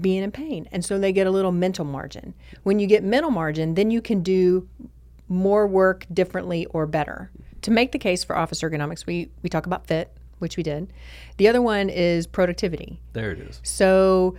being 0.00 0.22
in 0.22 0.30
pain. 0.30 0.68
And 0.72 0.84
so 0.84 0.98
they 0.98 1.12
get 1.12 1.26
a 1.26 1.30
little 1.30 1.52
mental 1.52 1.84
margin. 1.84 2.34
When 2.62 2.78
you 2.78 2.86
get 2.86 3.04
mental 3.04 3.30
margin, 3.30 3.74
then 3.74 3.90
you 3.90 4.00
can 4.00 4.22
do 4.22 4.68
more 5.28 5.66
work 5.66 6.06
differently 6.12 6.66
or 6.66 6.86
better. 6.86 7.30
To 7.62 7.70
make 7.70 7.92
the 7.92 7.98
case 7.98 8.24
for 8.24 8.36
office 8.36 8.62
ergonomics, 8.62 9.06
we, 9.06 9.30
we 9.42 9.50
talk 9.50 9.66
about 9.66 9.86
fit, 9.86 10.10
which 10.38 10.56
we 10.56 10.62
did. 10.62 10.92
The 11.36 11.48
other 11.48 11.62
one 11.62 11.90
is 11.90 12.26
productivity. 12.26 13.00
There 13.12 13.30
it 13.30 13.40
is. 13.40 13.60
So 13.62 14.36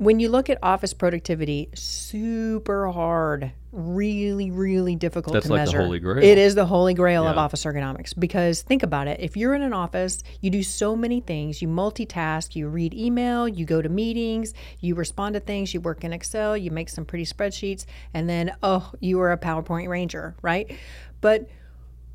when 0.00 0.18
you 0.18 0.30
look 0.30 0.48
at 0.48 0.56
office 0.62 0.94
productivity, 0.94 1.68
super 1.74 2.90
hard, 2.90 3.52
really, 3.70 4.50
really 4.50 4.96
difficult 4.96 5.34
That's 5.34 5.44
to 5.44 5.52
like 5.52 5.66
the 5.66 5.72
measure. 5.72 5.82
holy 5.82 5.98
grail. 5.98 6.24
It 6.24 6.38
is 6.38 6.54
the 6.54 6.64
holy 6.64 6.94
grail 6.94 7.26
of 7.26 7.36
office 7.36 7.66
ergonomics 7.66 8.18
because 8.18 8.62
think 8.62 8.82
about 8.82 9.08
it. 9.08 9.20
If 9.20 9.36
you're 9.36 9.54
in 9.54 9.60
an 9.60 9.74
office, 9.74 10.22
you 10.40 10.48
do 10.48 10.62
so 10.62 10.96
many 10.96 11.20
things. 11.20 11.60
You 11.60 11.68
multitask, 11.68 12.56
you 12.56 12.68
read 12.68 12.94
email, 12.94 13.46
you 13.46 13.66
go 13.66 13.82
to 13.82 13.90
meetings, 13.90 14.54
you 14.80 14.94
respond 14.94 15.34
to 15.34 15.40
things, 15.40 15.74
you 15.74 15.82
work 15.82 16.02
in 16.02 16.14
Excel, 16.14 16.56
you 16.56 16.70
make 16.70 16.88
some 16.88 17.04
pretty 17.04 17.26
spreadsheets, 17.26 17.84
and 18.14 18.26
then, 18.26 18.56
oh, 18.62 18.90
you 19.00 19.20
are 19.20 19.32
a 19.32 19.38
PowerPoint 19.38 19.88
ranger, 19.88 20.34
right? 20.40 20.78
But 21.20 21.46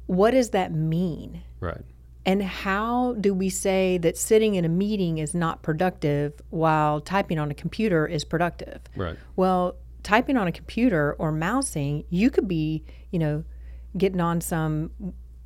what 0.07 0.31
does 0.31 0.49
that 0.49 0.73
mean? 0.73 1.43
Right. 1.59 1.85
And 2.25 2.41
how 2.41 3.13
do 3.19 3.33
we 3.33 3.49
say 3.49 3.99
that 3.99 4.17
sitting 4.17 4.55
in 4.55 4.65
a 4.65 4.69
meeting 4.69 5.19
is 5.19 5.35
not 5.35 5.61
productive 5.61 6.33
while 6.49 6.99
typing 6.99 7.37
on 7.37 7.51
a 7.51 7.53
computer 7.53 8.07
is 8.07 8.25
productive? 8.25 8.81
Right. 8.95 9.15
Well, 9.35 9.75
typing 10.01 10.35
on 10.35 10.47
a 10.47 10.51
computer 10.51 11.15
or 11.19 11.31
mousing, 11.31 12.03
you 12.09 12.31
could 12.31 12.47
be, 12.47 12.83
you 13.11 13.19
know, 13.19 13.43
getting 13.97 14.21
on 14.21 14.41
some 14.41 14.91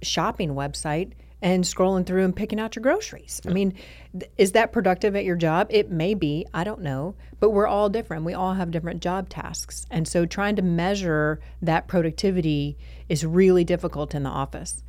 shopping 0.02 0.52
website 0.52 1.12
and 1.42 1.64
scrolling 1.64 2.06
through 2.06 2.26
and 2.26 2.36
picking 2.36 2.60
out 2.60 2.76
your 2.76 2.84
groceries. 2.84 3.40
I 3.48 3.52
mean, 3.52 3.74
th- 4.18 4.30
is 4.38 4.52
that 4.54 4.74
productive 4.74 5.16
at 5.16 5.24
your 5.24 5.38
job? 5.38 5.68
It 5.70 5.90
may 5.90 6.14
be, 6.14 6.46
I 6.54 6.66
don't 6.66 6.82
know, 6.82 7.16
but 7.40 7.52
we're 7.52 7.68
all 7.68 7.88
different. 7.88 8.26
We 8.26 8.34
all 8.34 8.54
have 8.54 8.72
different 8.72 9.02
job 9.02 9.30
tasks. 9.30 9.86
And 9.90 10.06
so 10.06 10.26
trying 10.26 10.58
to 10.58 10.62
measure 10.62 11.40
that 11.62 11.88
productivity 11.88 12.78
is 13.08 13.26
really 13.26 13.64
difficult 13.64 14.14
in 14.14 14.24
the 14.24 14.30
office 14.30 14.84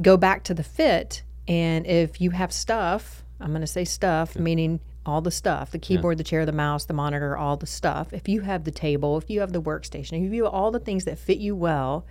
go 0.00 0.16
back 0.16 0.44
to 0.44 0.54
the 0.54 0.62
fit 0.62 1.22
and 1.48 1.86
if 1.86 2.20
you 2.20 2.30
have 2.30 2.52
stuff 2.52 3.24
i'm 3.40 3.50
going 3.50 3.60
to 3.60 3.66
say 3.66 3.84
stuff 3.84 4.36
meaning 4.36 4.80
all 5.06 5.20
the 5.20 5.30
stuff 5.30 5.70
the 5.70 5.78
keyboard 5.78 6.18
the 6.18 6.24
chair 6.24 6.44
the 6.44 6.52
mouse 6.52 6.84
the 6.84 6.92
monitor 6.92 7.36
all 7.36 7.56
the 7.56 7.66
stuff. 7.66 8.12
If 8.12 8.28
you 8.28 8.42
have 8.42 8.64
the 8.64 8.70
table 8.70 9.16
if 9.16 9.30
you 9.30 9.40
have 9.40 9.52
the 9.52 9.62
workstation 9.62 10.26
if 10.26 10.32
you 10.32 10.44
have 10.44 10.52
all 10.52 10.70
the 10.70 10.78
things 10.78 11.04
that 11.06 11.18
fit 11.18 11.38
you 11.38 11.56
well 11.56 12.06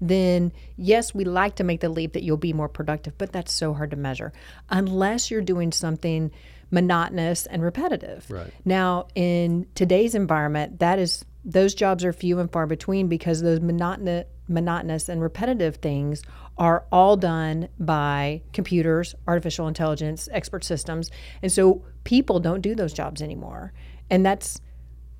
then 0.00 0.52
yes, 0.76 1.14
we 1.14 1.24
like 1.24 1.56
to 1.56 1.64
make 1.64 1.80
the 1.80 1.88
leap 1.88 2.12
that 2.12 2.22
you'll 2.22 2.36
be 2.36 2.52
more 2.52 2.68
productive, 2.68 3.16
but 3.18 3.32
that's 3.32 3.52
so 3.52 3.72
hard 3.74 3.90
to 3.90 3.96
measure. 3.96 4.32
Unless 4.68 5.30
you're 5.30 5.42
doing 5.42 5.72
something 5.72 6.30
monotonous 6.70 7.46
and 7.46 7.62
repetitive. 7.62 8.30
Right. 8.30 8.52
Now, 8.64 9.08
in 9.14 9.66
today's 9.74 10.14
environment, 10.14 10.80
that 10.80 10.98
is 10.98 11.24
those 11.44 11.74
jobs 11.74 12.04
are 12.04 12.12
few 12.12 12.40
and 12.40 12.50
far 12.50 12.66
between 12.66 13.08
because 13.08 13.42
those 13.42 13.60
monotonous 13.60 14.26
monotonous 14.48 15.08
and 15.08 15.22
repetitive 15.22 15.76
things 15.76 16.22
are 16.58 16.84
all 16.92 17.16
done 17.16 17.68
by 17.78 18.42
computers, 18.52 19.14
artificial 19.26 19.66
intelligence, 19.68 20.28
expert 20.32 20.64
systems. 20.64 21.10
And 21.42 21.50
so 21.50 21.82
people 22.04 22.40
don't 22.40 22.60
do 22.60 22.74
those 22.74 22.92
jobs 22.92 23.22
anymore. 23.22 23.72
And 24.10 24.24
that's 24.24 24.60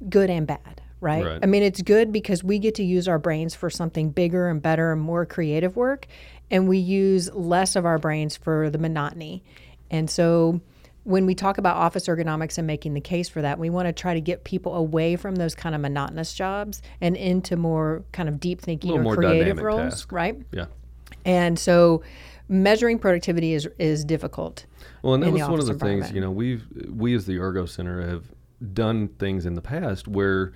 good 0.09 0.31
and 0.31 0.47
bad, 0.47 0.83
right? 1.01 1.25
Right. 1.25 1.41
I 1.43 1.47
mean, 1.47 1.63
it's 1.63 1.83
good 1.83 2.13
because 2.13 2.45
we 2.45 2.59
get 2.59 2.75
to 2.77 2.85
use 2.85 3.09
our 3.09 3.19
brains 3.19 3.55
for 3.55 3.71
something 3.71 4.11
bigger 4.11 4.49
and 4.49 4.61
better 4.61 4.93
and 4.93 5.01
more 5.01 5.25
creative 5.25 5.77
work. 5.77 6.07
And 6.51 6.69
we 6.69 6.79
use 6.79 7.33
less 7.33 7.77
of 7.77 7.87
our 7.87 7.99
brains 7.99 8.37
for 8.37 8.69
the 8.71 8.79
monotony. 8.79 9.43
And 9.91 10.11
so 10.11 10.61
when 11.05 11.27
we 11.27 11.35
talk 11.35 11.59
about 11.59 11.77
office 11.77 12.07
ergonomics 12.09 12.59
and 12.59 12.67
making 12.67 12.95
the 12.95 13.01
case 13.01 13.29
for 13.29 13.43
that, 13.43 13.59
we 13.59 13.71
want 13.71 13.87
to 13.87 13.93
try 13.93 14.15
to 14.15 14.21
get 14.21 14.45
people 14.45 14.75
away 14.75 15.17
from 15.17 15.37
those 15.37 15.55
kind 15.55 15.75
of 15.75 15.81
monotonous 15.81 16.33
jobs 16.35 16.83
and 17.01 17.17
into 17.17 17.57
more 17.57 18.03
kind 18.13 18.29
of 18.29 18.41
deep 18.41 18.61
thinking 18.61 18.91
or 18.91 19.03
more 19.03 19.15
creative 19.15 19.59
roles, 19.59 19.95
task. 19.95 20.13
right? 20.13 20.37
Yeah. 20.51 20.67
And 21.25 21.59
so 21.59 22.03
measuring 22.49 22.99
productivity 22.99 23.55
is 23.55 23.69
is 23.79 24.05
difficult. 24.05 24.67
Well, 25.03 25.15
and 25.15 25.23
that 25.23 25.33
was 25.33 25.43
one 25.43 25.61
of 25.61 25.67
the 25.67 25.75
things, 25.75 26.11
you 26.11 26.21
know, 26.21 26.31
we've 26.31 26.67
we 26.89 27.15
as 27.15 27.27
the 27.27 27.39
Ergo 27.39 27.67
Center 27.67 28.07
have 28.07 28.25
done 28.73 29.09
things 29.09 29.47
in 29.47 29.55
the 29.55 29.63
past 29.63 30.09
where 30.09 30.53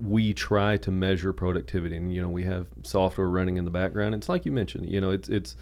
we 0.00 0.34
try 0.34 0.76
to 0.78 0.90
measure 0.90 1.32
productivity, 1.32 1.96
and 1.96 2.12
you 2.12 2.20
know, 2.20 2.28
we 2.28 2.42
have 2.44 2.66
software 2.82 3.28
running 3.28 3.56
in 3.56 3.64
the 3.64 3.70
background. 3.70 4.14
It's 4.14 4.28
like 4.28 4.44
you 4.44 4.52
mentioned, 4.52 4.90
you 4.90 5.00
know, 5.00 5.10
it's 5.10 5.28
it's 5.28 5.56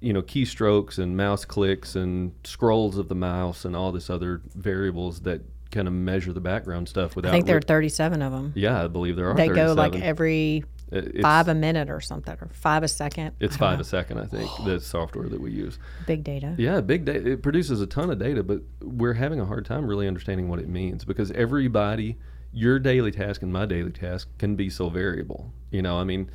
you 0.00 0.12
know 0.12 0.22
keystrokes 0.22 0.98
and 0.98 1.16
mouse 1.16 1.44
clicks 1.44 1.96
and 1.96 2.32
scrolls 2.44 2.98
of 2.98 3.08
the 3.08 3.14
mouse 3.14 3.64
and 3.64 3.74
all 3.74 3.92
this 3.92 4.10
other 4.10 4.40
variables 4.54 5.20
that 5.20 5.42
kind 5.70 5.86
of 5.86 5.94
measure 5.94 6.32
the 6.32 6.40
background 6.40 6.88
stuff 6.88 7.16
without. 7.16 7.30
I 7.30 7.32
think 7.32 7.46
there 7.46 7.56
are 7.56 7.60
37 7.60 8.22
of 8.22 8.32
them. 8.32 8.52
yeah, 8.54 8.84
I 8.84 8.86
believe 8.86 9.16
there 9.16 9.30
are. 9.30 9.34
They 9.34 9.48
go 9.48 9.74
like 9.74 9.94
every 9.94 10.64
it's, 10.90 11.20
five 11.20 11.48
a 11.48 11.54
minute 11.54 11.90
or 11.90 12.00
something, 12.00 12.36
or 12.40 12.48
five 12.52 12.82
a 12.82 12.88
second. 12.88 13.32
It's 13.40 13.56
five 13.56 13.78
know. 13.78 13.82
a 13.82 13.84
second, 13.84 14.18
I 14.18 14.26
think. 14.26 14.50
the 14.64 14.80
software 14.82 15.28
that 15.28 15.40
we 15.40 15.50
use. 15.50 15.78
Big 16.06 16.24
data. 16.24 16.54
Yeah, 16.56 16.80
big 16.80 17.04
data. 17.04 17.32
It 17.32 17.42
produces 17.42 17.80
a 17.80 17.86
ton 17.86 18.10
of 18.10 18.18
data, 18.18 18.42
but 18.42 18.62
we're 18.82 19.14
having 19.14 19.40
a 19.40 19.46
hard 19.46 19.66
time 19.66 19.86
really 19.86 20.08
understanding 20.08 20.48
what 20.48 20.58
it 20.58 20.68
means 20.68 21.04
because 21.04 21.30
everybody, 21.32 22.16
your 22.52 22.78
daily 22.78 23.12
task 23.12 23.42
and 23.42 23.52
my 23.52 23.66
daily 23.66 23.90
task 23.90 24.28
can 24.38 24.56
be 24.56 24.70
so 24.70 24.88
variable. 24.88 25.52
You 25.70 25.82
know, 25.82 25.98
I 25.98 26.04
mean, 26.04 26.30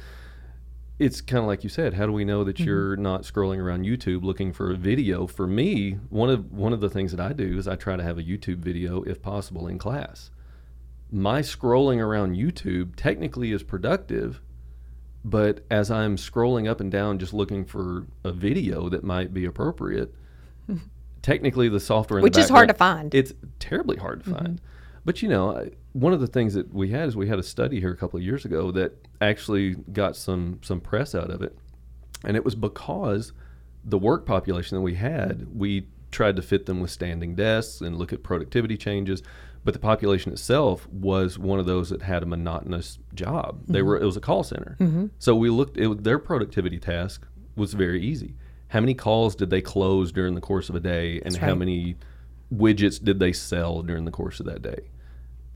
it's 0.99 1.21
kind 1.21 1.39
of 1.39 1.47
like 1.47 1.63
you 1.63 1.69
said. 1.69 1.95
How 1.95 2.05
do 2.05 2.11
we 2.11 2.23
know 2.23 2.43
that 2.43 2.59
you're 2.59 2.95
not 2.95 3.23
scrolling 3.23 3.57
around 3.57 3.85
YouTube 3.85 4.23
looking 4.23 4.53
for 4.53 4.71
a 4.71 4.75
video? 4.75 5.25
For 5.25 5.47
me, 5.47 5.93
one 6.09 6.29
of 6.29 6.51
one 6.51 6.73
of 6.73 6.81
the 6.81 6.89
things 6.89 7.11
that 7.11 7.19
I 7.19 7.33
do 7.33 7.57
is 7.57 7.67
I 7.67 7.75
try 7.75 7.95
to 7.95 8.03
have 8.03 8.17
a 8.17 8.23
YouTube 8.23 8.57
video, 8.57 9.01
if 9.03 9.21
possible, 9.21 9.67
in 9.67 9.79
class. 9.79 10.29
My 11.11 11.41
scrolling 11.41 11.99
around 11.99 12.35
YouTube 12.35 12.95
technically 12.95 13.51
is 13.51 13.63
productive, 13.63 14.41
but 15.25 15.63
as 15.69 15.91
I'm 15.91 16.15
scrolling 16.15 16.67
up 16.67 16.79
and 16.79 16.91
down 16.91 17.19
just 17.19 17.33
looking 17.33 17.65
for 17.65 18.07
a 18.23 18.31
video 18.31 18.89
that 18.89 19.03
might 19.03 19.33
be 19.33 19.45
appropriate, 19.45 20.13
technically 21.21 21.69
the 21.69 21.79
software 21.79 22.19
in 22.19 22.23
Which 22.23 22.35
the 22.35 22.41
is 22.41 22.49
hard 22.49 22.67
to 22.67 22.73
find. 22.73 23.11
Mm-hmm. 23.11 23.19
It's 23.19 23.33
terribly 23.59 23.97
hard 23.97 24.23
to 24.23 24.29
find. 24.31 24.61
But 25.05 25.21
you 25.21 25.29
know, 25.29 25.69
one 25.93 26.11
of 26.13 26.19
the 26.19 26.27
things 26.27 26.53
that 26.55 26.73
we 26.73 26.89
had 26.89 27.07
is 27.07 27.15
we 27.15 27.27
had 27.27 27.39
a 27.39 27.43
study 27.43 27.79
here 27.79 27.91
a 27.91 27.95
couple 27.97 28.17
of 28.17 28.23
years 28.23 28.45
ago 28.45 28.71
that 28.71 28.93
actually 29.21 29.75
got 29.93 30.15
some 30.15 30.59
some 30.61 30.81
press 30.81 31.13
out 31.15 31.29
of 31.29 31.41
it, 31.41 31.57
and 32.25 32.35
it 32.35 32.43
was 32.43 32.55
because 32.55 33.31
the 33.85 33.97
work 33.97 34.25
population 34.25 34.75
that 34.77 34.81
we 34.81 34.95
had, 34.95 35.47
we 35.55 35.87
tried 36.11 36.35
to 36.35 36.41
fit 36.41 36.65
them 36.67 36.79
with 36.79 36.89
standing 36.91 37.35
desks 37.35 37.81
and 37.81 37.97
look 37.97 38.13
at 38.13 38.23
productivity 38.23 38.77
changes. 38.77 39.21
But 39.65 39.73
the 39.73 39.79
population 39.79 40.33
itself 40.33 40.87
was 40.89 41.39
one 41.39 41.57
of 41.57 41.65
those 41.65 41.89
that 41.89 42.01
had 42.01 42.21
a 42.21 42.25
monotonous 42.25 42.99
job. 43.13 43.61
They 43.67 43.79
Mm-hmm. 43.79 43.87
were 43.87 43.97
it 44.01 44.05
was 44.05 44.17
a 44.17 44.21
call 44.21 44.43
center, 44.43 44.75
so 45.19 45.35
we 45.35 45.49
looked. 45.49 45.77
It, 45.77 46.03
their 46.03 46.19
productivity 46.19 46.79
task 46.79 47.25
was 47.55 47.73
very 47.73 48.01
easy. 48.01 48.35
How 48.69 48.79
many 48.81 48.93
calls 48.95 49.35
did 49.35 49.49
they 49.51 49.61
close 49.61 50.11
during 50.11 50.33
the 50.35 50.41
course 50.41 50.67
of 50.69 50.75
a 50.75 50.79
day, 50.79 51.15
and 51.17 51.25
That's 51.25 51.37
how 51.37 51.49
right. 51.49 51.57
many 51.59 51.95
widgets 52.53 53.01
did 53.01 53.19
they 53.19 53.31
sell 53.31 53.83
during 53.83 54.05
the 54.05 54.11
course 54.11 54.39
of 54.39 54.45
that 54.47 54.61
day? 54.61 54.89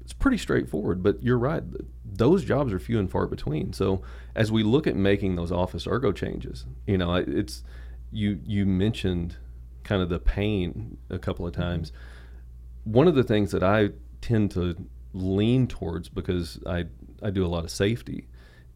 It's 0.08 0.14
pretty 0.14 0.38
straightforward, 0.38 1.04
but 1.04 1.22
you're 1.22 1.38
right. 1.38 1.62
Those 2.06 2.46
jobs 2.46 2.72
are 2.72 2.80
few 2.80 2.98
and 2.98 3.12
far 3.12 3.28
between. 3.28 3.74
So 3.74 4.04
as 4.36 4.50
we 4.50 4.64
look 4.64 4.88
at 4.88 4.96
making 4.96 5.36
those 5.36 5.52
office 5.52 5.86
ergo 5.86 6.14
changes, 6.14 6.66
you 6.86 6.98
know, 6.98 7.16
it's 7.16 7.66
you 8.10 8.40
you 8.46 8.66
mentioned 8.66 9.36
kind 9.84 10.02
of 10.02 10.08
the 10.08 10.18
pain 10.18 10.98
a 11.10 11.20
couple 11.20 11.46
of 11.46 11.54
times. 11.54 11.92
One 12.86 13.10
of 13.10 13.16
the 13.16 13.24
things 13.24 13.52
that 13.52 13.64
I 13.64 13.90
tend 14.22 14.52
to 14.52 14.78
lean 15.12 15.68
towards 15.68 16.08
because 16.08 16.58
I 16.66 16.86
I 17.22 17.30
do 17.30 17.46
a 17.46 17.50
lot 17.50 17.66
of 17.66 17.70
safety 17.70 18.30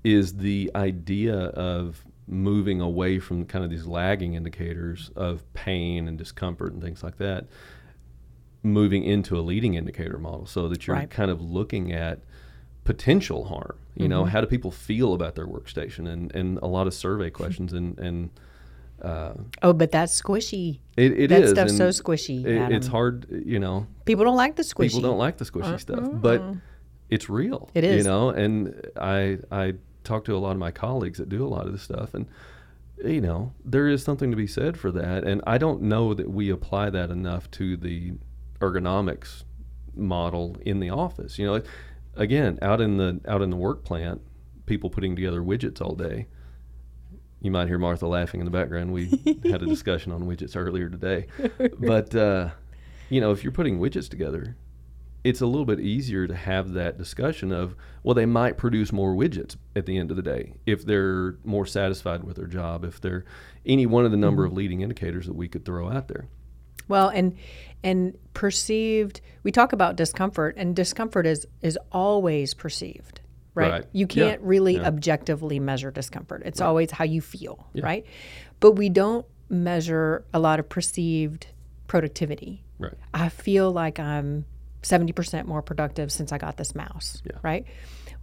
is 0.04 0.34
the 0.34 0.70
idea 0.76 1.34
of 1.34 2.04
moving 2.28 2.82
away 2.82 3.20
from 3.20 3.46
kind 3.46 3.64
of 3.64 3.72
these 3.72 3.86
lagging 3.86 4.34
indicators 4.34 5.12
of 5.16 5.46
pain 5.54 6.10
and 6.10 6.18
discomfort 6.18 6.74
and 6.74 6.84
things 6.84 7.04
like 7.04 7.20
that 7.20 7.46
moving 8.64 9.04
into 9.04 9.38
a 9.38 9.42
leading 9.42 9.74
indicator 9.74 10.18
model 10.18 10.46
so 10.46 10.68
that 10.68 10.86
you're 10.88 10.96
Right. 10.96 11.10
kind 11.10 11.32
of 11.32 11.42
looking 11.42 11.92
at 11.92 12.20
potential 12.84 13.46
harm 13.46 13.78
you 13.96 14.08
know 14.08 14.26
how 14.26 14.42
do 14.42 14.48
people 14.48 14.72
feel 14.72 15.14
about 15.14 15.36
their 15.36 15.46
workstation 15.46 16.08
and 16.12 16.34
and 16.36 16.58
a 16.64 16.68
lot 16.68 16.88
of 16.88 16.94
survey 16.94 17.30
questions 17.42 17.74
and 17.74 17.98
and 18.00 18.30
uh, 19.04 19.34
Oh, 19.64 19.74
but 19.74 19.92
that's 19.92 20.20
squishy. 20.20 20.80
it, 20.96 21.12
it 21.20 21.28
That 21.30 21.42
is, 21.44 21.52
stuff's 21.52 21.76
so 21.78 21.90
squishy, 21.90 22.46
it- 22.46 22.72
it's 22.72 22.88
hard 22.88 23.26
you 23.46 23.60
know 23.60 23.88
People 24.06 24.26
don't 24.26 24.38
like 24.38 24.56
the 24.56 24.64
squishy. 24.64 24.90
people 24.94 25.02
don't 25.02 25.18
like 25.18 25.38
the 25.38 25.46
squishy 25.46 25.80
stuff 25.80 26.08
but 26.12 26.44
it's 27.10 27.30
real 27.30 27.70
It 27.76 27.84
you 27.84 28.04
know 28.04 28.30
and 28.30 28.80
i 28.98 29.38
i 29.52 29.74
talk 30.04 30.26
to 30.26 30.36
a 30.36 30.40
lot 30.40 30.52
of 30.52 30.58
my 30.58 30.72
colleagues 30.72 31.18
that 31.20 31.30
do 31.30 31.46
a 31.46 31.50
lot 31.50 31.66
of 31.68 31.72
this 31.74 31.82
stuff 31.84 32.14
and 32.16 32.26
you 33.04 33.22
know 33.22 33.54
there 33.66 33.88
is 33.88 34.04
something 34.04 34.32
to 34.32 34.38
be 34.38 34.48
said 34.48 34.78
for 34.78 34.92
that 34.92 35.24
and 35.24 35.42
i 35.46 35.58
don't 35.58 35.82
know 35.82 36.14
that 36.16 36.30
we 36.32 36.50
apply 36.50 36.90
that 36.90 37.10
enough 37.12 37.50
to 37.52 37.76
the 37.78 38.14
ergonomics 38.62 39.44
model 39.96 40.56
in 40.62 40.80
the 40.80 40.90
office 40.90 41.38
you 41.38 41.46
know 41.46 41.62
again 42.16 42.58
out 42.62 42.80
in 42.80 42.98
the 42.98 43.20
out 43.28 43.42
in 43.42 43.50
the 43.50 43.56
work 43.56 43.84
plant 43.84 44.22
people 44.66 44.90
putting 44.90 45.16
together 45.16 45.42
widgets 45.42 45.82
all 45.82 45.96
day 45.96 46.28
you 47.42 47.50
might 47.50 47.68
hear 47.68 47.80
Martha 47.80 48.08
laughing 48.08 48.40
in 48.40 48.46
the 48.46 48.52
background. 48.52 48.94
We 48.94 49.08
had 49.50 49.64
a 49.64 49.66
discussion 49.68 50.12
on 50.12 50.24
widgets 50.24 50.56
earlier 50.56 50.90
today. 50.90 51.28
But, 51.80 52.14
uh, 52.16 52.52
you 53.10 53.20
know, 53.20 53.32
if 53.32 53.44
you're 53.44 53.52
putting 53.52 53.80
widgets 53.80 54.08
together, 54.08 54.56
it's 55.24 55.42
a 55.42 55.46
little 55.48 55.66
bit 55.66 55.80
easier 55.80 56.28
to 56.28 56.36
have 56.36 56.74
that 56.74 56.98
discussion 56.98 57.52
of, 57.52 57.76
well, 58.04 58.14
they 58.14 58.26
might 58.26 58.58
produce 58.58 58.92
more 58.92 59.16
widgets 59.16 59.56
at 59.76 59.86
the 59.86 59.98
end 59.98 60.12
of 60.12 60.18
the 60.18 60.24
day 60.24 60.54
if 60.66 60.86
they're 60.86 61.38
more 61.44 61.66
satisfied 61.66 62.24
with 62.24 62.38
their 62.38 62.48
job, 62.48 62.86
if 62.86 63.02
they're 63.02 63.26
any 63.66 63.86
one 63.86 64.06
of 64.06 64.12
the 64.12 64.18
number 64.18 64.46
of 64.46 64.54
leading 64.54 64.82
indicators 64.82 65.26
that 65.26 65.36
we 65.36 65.48
could 65.48 65.66
throw 65.66 65.90
out 65.90 66.08
there. 66.08 66.28
Well, 66.88 67.10
and 67.10 67.38
and 67.84 68.18
perceived. 68.34 69.22
We 69.44 69.52
talk 69.52 69.74
about 69.74 69.96
discomfort, 69.96 70.56
and 70.58 70.76
discomfort 70.76 71.26
is 71.26 71.48
is 71.62 71.78
always 71.92 72.54
perceived, 72.54 73.22
right? 73.56 73.72
Right. 73.72 73.86
You 73.92 74.08
can't 74.08 74.42
really 74.42 74.76
Yeah. 74.76 74.88
objectively 74.88 75.60
measure 75.60 75.92
discomfort. 75.92 76.44
It's 76.46 76.62
always 76.62 76.92
how 76.92 77.06
you 77.06 77.22
feel, 77.22 77.68
right? 77.82 78.06
But 78.60 78.74
we 78.74 78.90
don't 78.90 79.26
measure 79.50 80.24
a 80.34 80.40
lot 80.40 80.60
of 80.60 80.70
perceived 80.70 81.48
productivity. 81.88 82.64
Right. 82.80 82.94
I 83.14 83.30
feel 83.30 83.72
like 83.72 84.00
I'm 84.00 84.46
70% 84.82 85.46
more 85.46 85.62
productive 85.62 86.12
since 86.12 86.32
I 86.32 86.38
got 86.38 86.58
this 86.58 86.74
mouse, 86.74 87.22
Yeah. 87.26 87.38
right? 87.44 87.66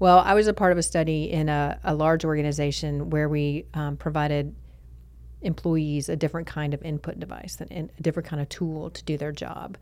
Well, 0.00 0.18
I 0.20 0.34
was 0.34 0.46
a 0.48 0.54
part 0.54 0.72
of 0.72 0.78
a 0.78 0.82
study 0.82 1.30
in 1.30 1.48
a, 1.48 1.78
a 1.84 1.94
large 1.94 2.24
organization 2.24 3.10
where 3.10 3.28
we 3.28 3.66
um, 3.74 3.96
provided 3.96 4.54
employees 5.42 6.08
a 6.08 6.16
different 6.16 6.46
kind 6.46 6.74
of 6.74 6.82
input 6.82 7.18
device 7.20 7.58
and, 7.70 7.90
a 7.96 8.02
different 8.02 8.28
kind 8.28 8.42
of 8.42 8.48
tool 8.48 8.90
to 8.90 9.04
do 9.04 9.16
their 9.16 9.32
job. 9.32 9.76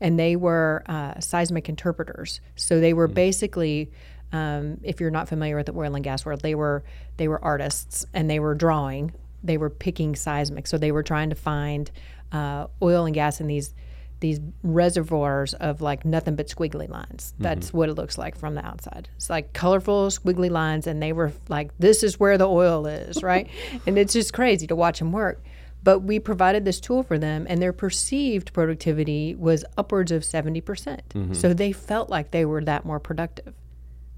And 0.00 0.18
they 0.18 0.36
were 0.36 0.84
uh, 0.86 1.18
seismic 1.20 1.68
interpreters. 1.68 2.40
So 2.56 2.80
they 2.80 2.92
were 2.92 3.08
basically, 3.08 3.90
um, 4.32 4.78
if 4.82 5.00
you're 5.00 5.10
not 5.10 5.28
familiar 5.28 5.56
with 5.56 5.66
the 5.66 5.74
oil 5.74 5.94
and 5.94 6.04
gas 6.04 6.24
world, 6.24 6.40
they 6.42 6.54
were 6.54 6.84
they 7.16 7.26
were 7.26 7.42
artists 7.44 8.06
and 8.14 8.30
they 8.30 8.38
were 8.38 8.54
drawing. 8.54 9.12
They 9.42 9.56
were 9.56 9.70
picking 9.70 10.14
seismic. 10.14 10.66
So 10.66 10.78
they 10.78 10.92
were 10.92 11.02
trying 11.02 11.30
to 11.30 11.36
find 11.36 11.90
uh, 12.30 12.66
oil 12.80 13.06
and 13.06 13.14
gas 13.14 13.40
in 13.40 13.48
these 13.48 13.74
these 14.20 14.40
reservoirs 14.62 15.54
of 15.54 15.80
like 15.80 16.04
nothing 16.04 16.36
but 16.36 16.48
squiggly 16.48 16.88
lines. 16.88 17.32
Mm-hmm. 17.34 17.42
That's 17.44 17.72
what 17.72 17.88
it 17.88 17.94
looks 17.94 18.18
like 18.18 18.36
from 18.36 18.54
the 18.54 18.64
outside. 18.64 19.08
It's 19.16 19.30
like 19.30 19.52
colorful 19.52 20.08
squiggly 20.08 20.50
lines, 20.50 20.86
and 20.86 21.02
they 21.02 21.12
were 21.12 21.32
like, 21.48 21.70
"This 21.78 22.02
is 22.02 22.18
where 22.18 22.38
the 22.38 22.48
oil 22.48 22.86
is," 22.86 23.22
right? 23.22 23.48
and 23.86 23.98
it's 23.98 24.12
just 24.12 24.32
crazy 24.32 24.66
to 24.66 24.76
watch 24.76 24.98
them 24.98 25.12
work. 25.12 25.42
But 25.82 26.00
we 26.00 26.18
provided 26.18 26.64
this 26.64 26.80
tool 26.80 27.04
for 27.04 27.18
them, 27.18 27.46
and 27.48 27.62
their 27.62 27.72
perceived 27.72 28.52
productivity 28.52 29.34
was 29.34 29.64
upwards 29.76 30.10
of 30.10 30.24
seventy 30.24 30.60
percent. 30.60 31.08
Mm-hmm. 31.10 31.34
So 31.34 31.54
they 31.54 31.72
felt 31.72 32.10
like 32.10 32.30
they 32.30 32.44
were 32.44 32.64
that 32.64 32.84
more 32.84 33.00
productive 33.00 33.54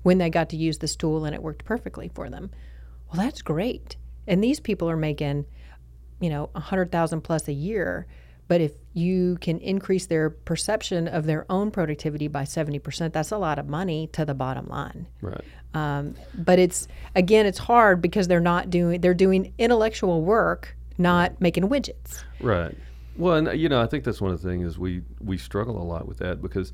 when 0.02 0.18
they 0.18 0.30
got 0.30 0.48
to 0.50 0.56
use 0.56 0.78
this 0.78 0.96
tool, 0.96 1.24
and 1.24 1.34
it 1.34 1.42
worked 1.42 1.64
perfectly 1.64 2.10
for 2.14 2.30
them. 2.30 2.50
Well, 3.12 3.22
that's 3.22 3.42
great. 3.42 3.96
And 4.26 4.42
these 4.42 4.60
people 4.60 4.88
are 4.88 4.96
making, 4.96 5.46
you 6.20 6.30
know, 6.30 6.50
a 6.54 6.60
hundred 6.60 6.92
thousand 6.92 7.22
plus 7.22 7.48
a 7.48 7.52
year. 7.52 8.06
But 8.50 8.60
if 8.60 8.72
you 8.94 9.38
can 9.40 9.60
increase 9.60 10.06
their 10.06 10.28
perception 10.28 11.06
of 11.06 11.24
their 11.24 11.46
own 11.48 11.70
productivity 11.70 12.26
by 12.26 12.42
70%, 12.42 13.12
that's 13.12 13.30
a 13.30 13.38
lot 13.38 13.60
of 13.60 13.68
money 13.68 14.08
to 14.08 14.24
the 14.24 14.34
bottom 14.34 14.66
line. 14.66 15.06
Right. 15.22 15.44
Um, 15.72 16.16
but 16.34 16.58
it's 16.58 16.88
again, 17.14 17.46
it's 17.46 17.60
hard 17.60 18.02
because 18.02 18.26
they're 18.26 18.40
not 18.40 18.68
doing 18.68 19.02
they're 19.02 19.14
doing 19.14 19.54
intellectual 19.56 20.22
work, 20.22 20.76
not 20.98 21.40
making 21.40 21.68
widgets. 21.68 22.24
Right. 22.40 22.76
Well, 23.16 23.36
and 23.36 23.56
you 23.56 23.68
know, 23.68 23.80
I 23.80 23.86
think 23.86 24.02
that's 24.02 24.20
one 24.20 24.32
of 24.32 24.42
the 24.42 24.48
things 24.48 24.66
is 24.66 24.78
we 24.80 25.02
we 25.20 25.38
struggle 25.38 25.80
a 25.80 25.86
lot 25.86 26.08
with 26.08 26.18
that 26.18 26.42
because 26.42 26.72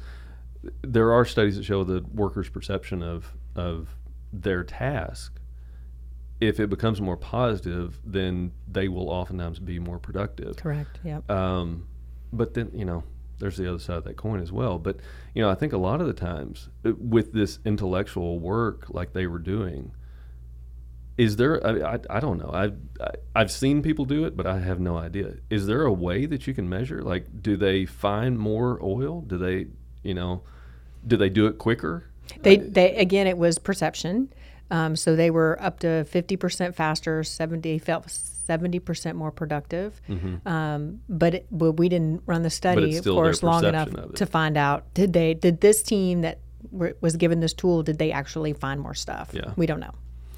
there 0.80 1.12
are 1.12 1.26
studies 1.26 1.59
that 1.59 1.64
show 1.64 1.85
the 1.85 2.02
workers' 2.14 2.49
perception 2.49 3.02
of 3.02 3.35
of 3.54 3.90
their 4.33 4.64
task. 4.64 5.38
If 6.40 6.60
it 6.60 6.68
becomes 6.68 7.00
more 7.00 7.16
positive, 7.16 7.98
then 8.04 8.52
they 8.70 8.88
will 8.88 9.08
oftentimes 9.08 9.58
be 9.58 9.78
more 9.78 9.98
productive. 9.98 10.56
Correct. 10.56 10.98
Yep. 11.02 11.30
Um, 11.30 11.86
but 12.32 12.54
then 12.54 12.70
you 12.74 12.84
know, 12.84 13.04
there's 13.38 13.56
the 13.56 13.68
other 13.68 13.78
side 13.78 13.98
of 13.98 14.04
that 14.04 14.16
coin 14.16 14.40
as 14.40 14.52
well. 14.52 14.78
But 14.78 14.98
you 15.34 15.42
know, 15.42 15.50
I 15.50 15.54
think 15.54 15.72
a 15.72 15.78
lot 15.78 16.00
of 16.00 16.06
the 16.06 16.12
times 16.12 16.68
uh, 16.84 16.92
with 16.98 17.32
this 17.32 17.58
intellectual 17.64 18.38
work, 18.38 18.86
like 18.90 19.12
they 19.12 19.26
were 19.26 19.38
doing, 19.38 19.92
is 21.16 21.36
there? 21.36 21.66
I, 21.66 21.94
I, 21.94 21.98
I 22.10 22.20
don't 22.20 22.38
know. 22.38 22.50
I've 22.52 22.76
I, 23.00 23.10
I've 23.34 23.50
seen 23.50 23.82
people 23.82 24.04
do 24.04 24.24
it, 24.24 24.36
but 24.36 24.46
I 24.46 24.58
have 24.58 24.80
no 24.80 24.96
idea. 24.96 25.36
Is 25.48 25.66
there 25.66 25.82
a 25.82 25.92
way 25.92 26.26
that 26.26 26.46
you 26.46 26.54
can 26.54 26.68
measure? 26.68 27.02
Like, 27.02 27.42
do 27.42 27.56
they 27.56 27.86
find 27.86 28.38
more 28.38 28.78
oil? 28.82 29.22
Do 29.22 29.38
they, 29.38 29.66
you 30.02 30.14
know, 30.14 30.42
do 31.06 31.16
they 31.16 31.30
do 31.30 31.46
it 31.46 31.58
quicker? 31.58 32.04
They 32.42 32.56
they 32.56 32.94
again, 32.96 33.26
it 33.26 33.38
was 33.38 33.58
perception. 33.58 34.32
Um, 34.70 34.96
so 34.96 35.14
they 35.16 35.30
were 35.30 35.56
up 35.61 35.80
to 35.80 35.87
50% 36.11 36.75
faster, 36.75 37.23
70 37.23 37.78
felt 37.78 38.06
70% 38.08 39.14
more 39.14 39.30
productive. 39.30 40.00
Um, 40.44 41.00
but, 41.08 41.35
it, 41.35 41.46
but 41.50 41.73
we 41.73 41.88
didn't 41.88 42.23
run 42.26 42.42
the 42.42 42.50
study, 42.50 42.96
of 42.96 43.04
course, 43.04 43.42
long 43.42 43.64
enough 43.64 43.88
perception 43.88 44.04
of 44.04 44.11
it. 44.11 44.16
to 44.16 44.26
find 44.26 44.56
out 44.56 44.92
did 44.94 45.12
they 45.12 45.35
did 45.35 45.61
this 45.61 45.82
team 45.82 46.23
that 46.23 46.38
were, 46.70 46.96
was 47.00 47.16
given 47.16 47.40
this 47.40 47.52
tool 47.54 47.82
did 47.82 47.99
they 47.99 48.12
actually 48.12 48.52
find 48.52 48.80
more 48.80 48.94
stuff? 48.94 49.30
Yeah. 49.32 49.52
We 49.56 49.66
don't 49.66 49.80
know. 49.80 49.92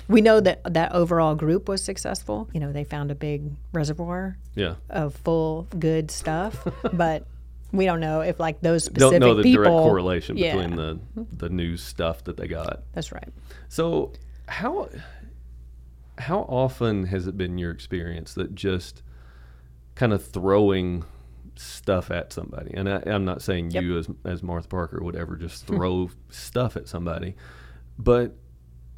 We 0.08 0.22
know 0.22 0.40
that 0.40 0.62
that 0.72 0.92
overall 0.92 1.34
group 1.34 1.68
was 1.68 1.82
successful. 1.82 2.48
You 2.54 2.60
know, 2.60 2.72
they 2.72 2.84
found 2.84 3.10
a 3.10 3.14
big 3.14 3.42
reservoir 3.72 4.38
Yeah. 4.54 4.76
of 4.88 5.14
full 5.16 5.66
good 5.78 6.10
stuff, 6.10 6.66
but 6.92 7.26
we 7.72 7.84
don't 7.84 8.00
know 8.00 8.20
if 8.22 8.40
like 8.40 8.60
those 8.60 8.84
specific 8.84 9.20
Don't 9.20 9.20
know 9.20 9.34
the 9.34 9.42
people. 9.42 9.64
direct 9.64 9.76
correlation 9.82 10.36
Yeah. 10.36 10.56
between 10.56 10.76
the 10.76 10.98
the 11.32 11.48
new 11.48 11.76
stuff 11.76 12.24
that 12.24 12.36
they 12.36 12.48
got. 12.48 12.82
That's 12.94 13.12
right. 13.12 13.28
So 13.68 14.12
how 14.46 14.88
how 16.18 16.40
often 16.48 17.04
has 17.06 17.26
it 17.26 17.36
been 17.36 17.58
your 17.58 17.70
experience 17.70 18.34
that 18.34 18.54
just 18.54 19.02
kind 19.94 20.12
of 20.12 20.24
throwing 20.24 21.04
stuff 21.56 22.10
at 22.10 22.32
somebody? 22.32 22.72
And 22.74 22.88
I, 22.88 23.02
I'm 23.06 23.24
not 23.24 23.42
saying 23.42 23.70
Yep. 23.72 23.82
you 23.82 23.98
as 23.98 24.08
as 24.24 24.42
Martha 24.42 24.68
Parker 24.68 25.02
would 25.02 25.16
ever 25.16 25.36
just 25.36 25.66
throw 25.68 26.10
stuff 26.30 26.76
at 26.76 26.88
somebody, 26.88 27.36
but 27.98 28.34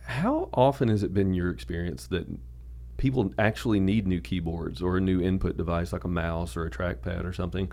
how 0.05 0.49
often 0.55 0.89
has 0.89 1.03
it 1.03 1.13
been 1.15 1.35
your 1.35 1.51
experience 1.51 2.07
that 2.09 2.27
people 2.97 3.33
actually 3.39 3.81
need 3.81 4.07
new 4.07 4.21
keyboards 4.21 4.83
or 4.83 4.97
a 4.97 5.01
new 5.01 5.21
input 5.21 5.57
device 5.57 5.93
like 5.93 6.05
a 6.05 6.09
mouse 6.09 6.57
or 6.57 6.65
a 6.67 6.71
trackpad 6.71 7.25
or 7.25 7.33
something, 7.33 7.71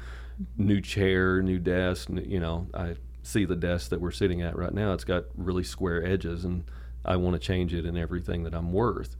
new 0.58 0.82
chair, 0.82 1.42
new 1.42 1.60
desk? 1.60 2.10
You 2.10 2.40
know, 2.40 2.68
I 2.74 2.96
see 3.24 3.46
the 3.46 3.56
desk 3.56 3.90
that 3.90 4.02
we're 4.02 4.12
sitting 4.12 4.42
at 4.42 4.56
right 4.56 4.74
now. 4.74 4.94
It's 4.94 5.04
got 5.04 5.26
really 5.36 5.64
square 5.64 6.06
edges, 6.06 6.46
and 6.46 6.64
I 7.06 7.16
want 7.16 7.36
to 7.36 7.40
change 7.40 7.74
it 7.74 7.86
in 7.86 7.98
everything 7.98 8.44
that 8.44 8.54
I'm 8.54 8.74
worth 8.74 9.16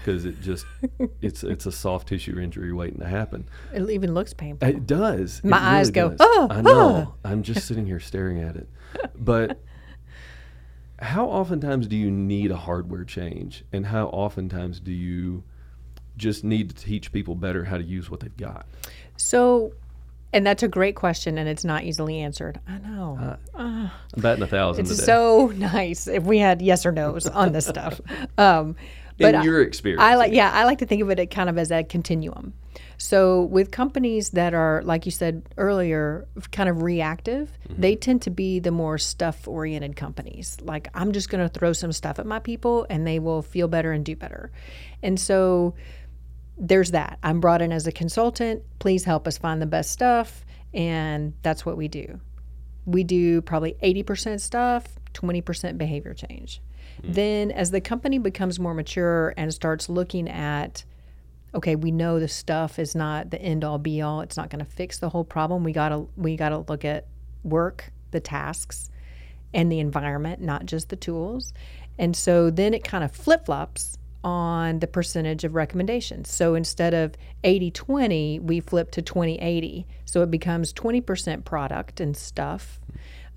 because 0.00 0.24
it 0.24 0.40
just 0.40 0.66
it's 1.20 1.42
it's 1.44 1.66
a 1.66 1.72
soft 1.72 2.08
tissue 2.08 2.38
injury 2.38 2.72
waiting 2.72 3.00
to 3.00 3.06
happen. 3.06 3.48
It 3.74 3.88
even 3.90 4.14
looks 4.14 4.32
painful. 4.32 4.68
It 4.68 4.86
does. 4.86 5.40
It 5.44 5.48
My 5.48 5.58
eyes 5.58 5.90
go, 5.90 6.10
does. 6.10 6.18
"Oh, 6.20 6.48
I 6.50 6.60
know. 6.62 6.72
Oh. 6.72 7.14
I'm 7.24 7.42
just 7.42 7.66
sitting 7.68 7.86
here 7.86 8.00
staring 8.00 8.40
at 8.40 8.56
it. 8.56 8.68
But 9.14 9.60
how 10.98 11.26
oftentimes 11.26 11.86
do 11.88 11.96
you 11.96 12.10
need 12.10 12.50
a 12.50 12.56
hardware 12.56 13.04
change? 13.04 13.64
And 13.72 13.84
how 13.86 14.06
oftentimes 14.06 14.80
do 14.80 14.92
you 14.92 15.44
just 16.16 16.42
need 16.44 16.70
to 16.70 16.74
teach 16.74 17.12
people 17.12 17.34
better 17.34 17.64
how 17.64 17.76
to 17.76 17.84
use 17.84 18.10
what 18.10 18.20
they've 18.20 18.36
got? 18.36 18.66
So, 19.18 19.72
and 20.32 20.46
that's 20.46 20.62
a 20.62 20.68
great 20.68 20.96
question, 20.96 21.38
and 21.38 21.48
it's 21.48 21.64
not 21.64 21.84
easily 21.84 22.20
answered. 22.20 22.60
I 22.68 22.78
know. 22.78 23.36
uh 23.54 23.58
I'm 23.58 23.90
batting 24.16 24.42
a 24.42 24.46
thousand 24.46 24.82
it's 24.86 24.96
today. 24.96 25.04
so 25.06 25.46
nice 25.54 26.06
if 26.06 26.24
we 26.24 26.38
had 26.38 26.62
yes 26.62 26.84
or 26.86 26.92
no's 26.92 27.26
on 27.42 27.52
this 27.52 27.66
stuff. 27.66 28.00
Um, 28.38 28.76
but 29.18 29.34
In 29.34 29.42
your 29.42 29.62
experience. 29.62 30.02
I 30.02 30.16
like, 30.16 30.32
yeah, 30.32 30.50
I 30.52 30.64
like 30.64 30.78
to 30.78 30.86
think 30.86 31.00
of 31.02 31.10
it 31.10 31.30
kind 31.30 31.48
of 31.48 31.56
as 31.56 31.70
a 31.70 31.82
continuum. 31.82 32.52
So 32.98 33.44
with 33.44 33.70
companies 33.70 34.30
that 34.30 34.52
are, 34.52 34.82
like 34.84 35.06
you 35.06 35.12
said 35.12 35.42
earlier, 35.56 36.26
kind 36.52 36.68
of 36.68 36.82
reactive, 36.82 37.50
they 37.70 37.96
tend 37.96 38.22
to 38.22 38.30
be 38.30 38.58
the 38.58 38.70
more 38.70 38.98
stuff-oriented 38.98 39.96
companies. 39.96 40.58
Like 40.62 40.88
I'm 40.94 41.12
just 41.12 41.30
going 41.30 41.42
to 41.42 41.48
throw 41.48 41.72
some 41.72 41.92
stuff 41.92 42.18
at 42.18 42.26
my 42.26 42.38
people, 42.38 42.86
and 42.90 43.06
they 43.06 43.18
will 43.18 43.40
feel 43.40 43.68
better 43.68 43.92
and 43.92 44.04
do 44.04 44.16
better. 44.16 44.50
And 45.02 45.18
so 45.18 45.74
there's 46.56 46.92
that. 46.92 47.18
I'm 47.22 47.40
brought 47.40 47.62
in 47.62 47.72
as 47.72 47.86
a 47.86 47.92
consultant. 47.92 48.62
Please 48.78 49.04
help 49.04 49.26
us 49.28 49.38
find 49.38 49.60
the 49.60 49.66
best 49.66 49.90
stuff, 49.90 50.44
and 50.72 51.34
that's 51.42 51.66
what 51.66 51.76
we 51.76 51.88
do. 51.88 52.20
We 52.86 53.04
do 53.04 53.42
probably 53.42 53.76
80% 53.82 54.40
stuff, 54.40 54.86
20% 55.14 55.76
behavior 55.76 56.14
change. 56.14 56.62
Hmm. 57.02 57.12
Then, 57.12 57.50
as 57.50 57.70
the 57.70 57.80
company 57.80 58.18
becomes 58.18 58.58
more 58.58 58.74
mature 58.74 59.34
and 59.36 59.52
starts 59.52 59.88
looking 59.88 60.28
at, 60.28 60.84
okay, 61.54 61.76
we 61.76 61.90
know 61.90 62.18
the 62.18 62.28
stuff 62.28 62.78
is 62.78 62.94
not 62.94 63.30
the 63.30 63.40
end 63.40 63.64
all 63.64 63.78
be 63.78 64.00
all. 64.00 64.20
It's 64.20 64.36
not 64.36 64.50
going 64.50 64.64
to 64.64 64.70
fix 64.70 64.98
the 64.98 65.10
whole 65.10 65.24
problem. 65.24 65.64
We 65.64 65.72
gotta 65.72 66.06
we 66.16 66.36
gotta 66.36 66.58
look 66.58 66.84
at 66.84 67.06
work, 67.42 67.92
the 68.12 68.20
tasks, 68.20 68.90
and 69.52 69.70
the 69.70 69.80
environment, 69.80 70.40
not 70.40 70.66
just 70.66 70.88
the 70.88 70.96
tools. 70.96 71.52
And 71.98 72.14
so 72.14 72.50
then 72.50 72.74
it 72.74 72.84
kind 72.84 73.02
of 73.02 73.12
flip 73.12 73.46
flops 73.46 73.98
on 74.26 74.80
the 74.80 74.88
percentage 74.88 75.44
of 75.44 75.54
recommendations. 75.54 76.28
So 76.28 76.56
instead 76.56 76.94
of 76.94 77.14
80 77.44 77.70
20, 77.70 78.40
we 78.40 78.58
flip 78.58 78.90
to 78.90 79.02
20 79.02 79.38
80. 79.38 79.86
So 80.04 80.22
it 80.22 80.32
becomes 80.32 80.72
20% 80.72 81.44
product 81.44 82.00
and 82.00 82.16
stuff. 82.16 82.80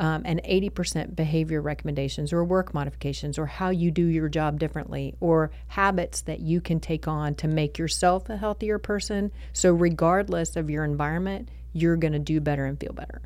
Um, 0.01 0.21
and 0.23 0.41
80% 0.43 1.13
behavior 1.13 1.61
recommendations 1.61 2.31
or 2.31 2.45
work 2.45 2.73
modifications 2.73 3.37
or 3.37 3.45
how 3.45 3.69
you 3.69 3.91
do 3.91 4.05
your 4.05 4.29
job 4.29 4.57
differently 4.57 5.13
or 5.19 5.51
habits 5.67 6.21
that 6.21 6.39
you 6.39 6.61
can 6.61 6.79
take 6.79 7.05
on 7.05 7.35
to 7.35 7.49
make 7.49 7.77
yourself 7.77 8.29
a 8.29 8.37
healthier 8.37 8.79
person. 8.79 9.29
So, 9.51 9.73
regardless 9.73 10.55
of 10.55 10.69
your 10.69 10.85
environment, 10.85 11.49
you're 11.73 11.97
going 11.97 12.13
to 12.13 12.19
do 12.19 12.39
better 12.39 12.65
and 12.65 12.79
feel 12.79 12.93
better. 12.93 13.21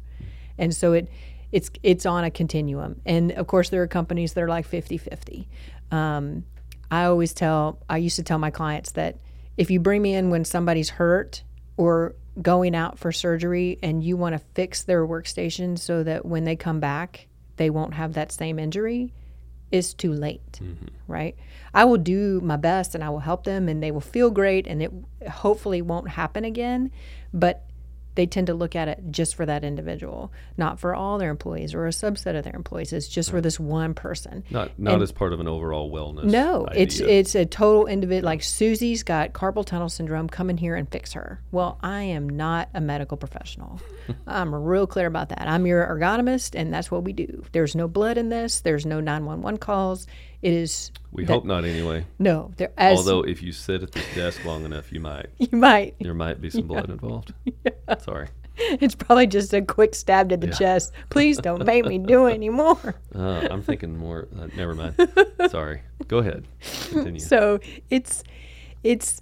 And 0.58 0.76
so 0.76 0.94
it 0.94 1.10
it's 1.52 1.70
it's 1.84 2.08
on 2.08 2.24
a 2.24 2.32
continuum. 2.32 3.02
And 3.06 3.32
of 3.34 3.46
course 3.46 3.70
there 3.70 3.84
are 3.84 3.88
companies 3.88 4.34
that 4.34 4.44
are 4.44 4.50
like 4.50 4.68
50-50. 4.68 5.46
Um, 5.92 6.44
I 6.94 7.06
always 7.06 7.34
tell 7.34 7.80
I 7.90 7.98
used 7.98 8.18
to 8.18 8.24
tell 8.24 8.38
my 8.38 8.52
clients 8.52 8.92
that 8.92 9.18
if 9.58 9.72
you 9.72 9.80
bring 9.80 10.04
me 10.04 10.14
in 10.14 10.30
when 10.30 10.46
somebody's 10.46 10.92
hurt 10.92 11.42
or 11.76 12.14
going 12.40 12.76
out 12.76 13.00
for 13.00 13.12
surgery 13.12 13.80
and 13.82 14.04
you 14.04 14.16
want 14.16 14.34
to 14.34 14.42
fix 14.54 14.84
their 14.84 15.04
workstation 15.04 15.80
so 15.80 16.04
that 16.04 16.24
when 16.24 16.44
they 16.44 16.56
come 16.56 16.80
back 16.80 17.28
they 17.58 17.72
won't 17.72 17.96
have 17.96 18.14
that 18.14 18.32
same 18.32 18.60
injury 18.60 19.12
it's 19.72 19.96
too 19.96 20.14
late 20.14 20.60
mm-hmm. 20.62 20.86
right? 21.08 21.36
I 21.74 21.86
will 21.86 21.98
do 21.98 22.40
my 22.42 22.58
best 22.58 22.94
and 22.94 23.04
i 23.04 23.10
will 23.10 23.20
help 23.20 23.44
them 23.44 23.68
and 23.68 23.82
they 23.82 23.90
will 23.90 24.00
feel 24.00 24.30
great 24.30 24.68
and 24.68 24.84
it 24.84 24.92
hopefully 25.28 25.82
won't 25.82 26.10
happen 26.10 26.46
again 26.46 26.92
but 27.34 27.66
they 28.16 28.26
tend 28.26 28.48
to 28.48 28.54
look 28.54 28.76
at 28.76 28.88
it 28.88 29.00
just 29.12 29.36
for 29.36 29.46
that 29.46 29.64
individual 29.64 30.32
not 30.58 30.80
for 30.80 30.94
all 30.96 31.18
their 31.18 31.32
employees 31.32 31.74
or 31.74 31.86
a 31.88 31.92
subset 31.92 32.38
of 32.38 32.44
their 32.44 32.56
employees 32.56 32.94
it's 32.94 33.08
just 33.08 33.30
for 33.30 33.42
this 33.42 33.60
one 33.60 33.94
person 33.94 34.44
not 34.50 34.72
not 34.78 35.02
as 35.02 35.12
part 35.12 35.34
of 35.34 35.40
an 35.40 35.48
overall 35.48 35.92
wellness. 35.92 36.24
no, 36.26 36.66
it's 36.74 37.00
it's 37.00 37.36
a 37.36 37.46
total 37.46 37.88
individual. 37.88 38.26
Like 38.26 38.42
Susie's 38.42 39.04
got 39.04 39.34
carpal 39.34 39.66
tunnel 39.66 39.90
syndrome. 39.90 40.28
Come 40.28 40.50
in 40.50 40.58
here 40.58 40.76
and 40.76 40.90
fix 40.90 41.14
her. 41.14 41.42
Well, 41.52 41.78
I 41.82 42.04
am 42.04 42.30
not 42.30 42.70
a 42.74 42.82
medical 42.82 43.18
professional. 43.18 43.80
I'm 44.28 44.54
real 44.54 44.88
clear 44.88 45.08
about 45.08 45.30
that. 45.30 45.48
I'm 45.48 45.66
your 45.68 45.86
ergonomist, 45.86 46.60
and 46.60 46.74
that's 46.74 46.90
what 46.90 47.04
we 47.04 47.14
do. 47.14 47.44
There's 47.52 47.76
no 47.76 47.88
blood 47.88 48.18
in 48.18 48.30
this. 48.30 48.62
There's 48.62 48.86
no 48.86 49.00
911 49.00 49.60
calls. 49.60 50.08
It 50.44 50.52
is 50.54 50.92
we 51.14 51.24
hope 51.24 51.46
not 51.46 51.64
anyway. 51.64 52.06
no. 52.20 52.52
There 52.58 52.72
as 52.78 52.98
Although 52.98 53.22
if 53.22 53.42
you 53.42 53.54
sit 53.54 53.82
at 53.82 53.94
this 53.94 54.04
desk 54.14 54.44
long 54.44 54.66
enough, 54.66 54.92
you 54.92 55.00
might 55.00 55.28
you 55.38 55.58
might. 55.58 55.96
there 56.02 56.14
might 56.14 56.42
be 56.42 56.50
some 56.50 56.68
blood 56.68 56.90
involved. 56.90 57.34
Sorry. 58.00 58.28
It's 58.56 58.94
probably 58.94 59.26
just 59.26 59.54
a 59.54 59.62
quick 59.62 59.96
stab 59.96 60.30
to 60.30 60.38
the 60.38 60.48
chest. 60.48 60.92
Please 61.10 61.38
don't 61.38 61.66
make 61.66 61.86
me 61.86 61.98
do 61.98 62.28
it 62.28 62.34
anymore. 62.36 62.96
Uh, 63.16 63.48
I'm 63.50 63.64
thinking 63.64 63.98
more. 63.98 64.28
Uh, 64.38 64.48
never 64.56 64.76
mind. 64.76 64.96
Sorry. 65.50 65.82
Go 66.08 66.18
ahead. 66.20 66.46
Continue. 66.90 67.20
So 67.20 67.60
it's 67.90 68.24
it's 68.84 69.22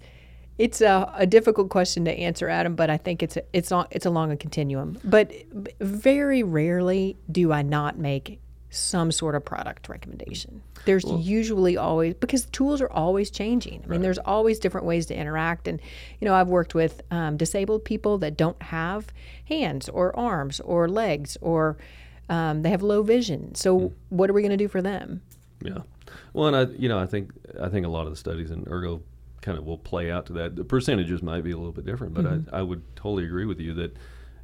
it's 0.58 0.82
a, 0.82 1.12
a 1.16 1.26
difficult 1.26 1.70
question 1.70 2.04
to 2.06 2.12
answer, 2.12 2.50
Adam. 2.50 2.76
But 2.76 2.90
I 2.90 2.98
think 2.98 3.24
it's 3.24 3.38
a, 3.38 3.44
it's 3.54 3.72
on 3.72 3.86
it's 3.92 4.06
along 4.06 4.32
a 4.32 4.38
continuum. 4.38 4.98
But 5.04 5.32
very 5.80 6.44
rarely 6.44 7.16
do 7.32 7.54
I 7.54 7.62
not 7.62 7.98
make 7.98 8.41
some 8.72 9.12
sort 9.12 9.36
of 9.36 9.44
product 9.44 9.90
recommendation. 9.90 10.64
There's 10.86 11.04
usually 11.06 11.78
always 11.78 12.16
because 12.16 12.46
tools 12.46 12.82
are 12.82 12.90
always 12.90 13.30
changing. 13.30 13.84
I 13.86 13.88
mean, 13.88 14.02
there's 14.02 14.18
always 14.18 14.58
different 14.60 14.88
ways 14.88 15.06
to 15.08 15.16
interact. 15.16 15.68
And 15.68 15.80
you 16.20 16.26
know, 16.26 16.34
I've 16.34 16.48
worked 16.48 16.74
with 16.74 17.02
um, 17.12 17.38
disabled 17.38 17.86
people 17.86 18.18
that 18.20 18.38
don't 18.38 18.60
have 18.64 19.08
hands 19.46 19.90
or 19.90 20.18
arms 20.18 20.60
or 20.62 20.88
legs 20.88 21.38
or 21.42 21.78
um, 22.30 22.62
they 22.62 22.70
have 22.70 22.82
low 22.82 23.04
vision. 23.04 23.54
So 23.56 23.94
what 24.10 24.30
are 24.30 24.34
we 24.34 24.42
going 24.42 24.52
to 24.52 24.58
do 24.58 24.70
for 24.70 24.82
them? 24.82 25.22
Yeah. 25.62 25.80
Well, 26.34 26.48
and 26.48 26.56
I, 26.56 26.74
you 26.74 26.88
know, 26.88 26.98
I 26.98 27.06
think 27.06 27.32
I 27.62 27.68
think 27.68 27.86
a 27.86 27.90
lot 27.90 28.06
of 28.06 28.12
the 28.12 28.18
studies 28.18 28.52
in 28.52 28.66
ergo 28.70 29.04
kind 29.42 29.58
of 29.58 29.66
will 29.66 29.78
play 29.78 30.10
out 30.10 30.28
to 30.28 30.34
that. 30.34 30.56
The 30.56 30.64
percentages 30.64 31.22
might 31.22 31.44
be 31.44 31.52
a 31.52 31.58
little 31.58 31.74
bit 31.74 31.86
different, 31.86 32.14
but 32.14 32.26
I, 32.26 32.60
I 32.60 32.62
would 32.62 32.84
totally 32.96 33.26
agree 33.26 33.46
with 33.46 33.60
you 33.60 33.74
that, 33.74 33.98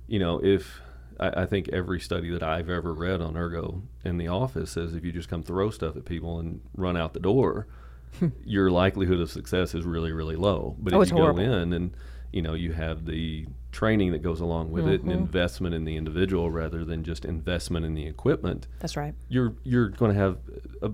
you 0.07 0.19
know, 0.19 0.43
if 0.43 0.81
I, 1.19 1.43
I 1.43 1.45
think 1.45 1.69
every 1.69 1.99
study 1.99 2.29
that 2.31 2.43
I've 2.43 2.69
ever 2.69 2.93
read 2.93 3.21
on 3.21 3.35
ergo 3.37 3.83
in 4.03 4.17
the 4.17 4.27
office 4.27 4.71
says 4.71 4.93
if 4.93 5.03
you 5.03 5.11
just 5.11 5.29
come 5.29 5.43
throw 5.43 5.69
stuff 5.69 5.95
at 5.95 6.05
people 6.05 6.39
and 6.39 6.61
run 6.75 6.97
out 6.97 7.13
the 7.13 7.19
door, 7.19 7.67
your 8.43 8.69
likelihood 8.71 9.19
of 9.19 9.29
success 9.31 9.75
is 9.75 9.85
really 9.85 10.11
really 10.11 10.35
low. 10.35 10.75
But 10.79 10.93
Oh, 10.93 11.01
if 11.01 11.09
you 11.09 11.17
horrible. 11.17 11.45
go 11.45 11.51
in 11.51 11.73
and 11.73 11.95
you 12.31 12.41
know 12.41 12.53
you 12.53 12.73
have 12.73 13.05
the 13.05 13.45
training 13.71 14.11
that 14.11 14.23
goes 14.23 14.39
along 14.39 14.71
with 14.71 14.87
it 14.87 15.01
and 15.01 15.11
mm-hmm. 15.11 15.21
investment 15.21 15.75
in 15.75 15.85
the 15.85 15.95
individual 15.97 16.49
rather 16.49 16.83
than 16.83 17.03
just 17.03 17.25
investment 17.25 17.85
in 17.85 17.93
the 17.93 18.07
equipment 18.07 18.67
That's 18.79 18.97
right. 18.97 19.13
you're 19.29 19.53
you're 19.63 19.89
going 19.89 20.13
to 20.13 20.17
have 20.17 20.37
a, 20.81 20.91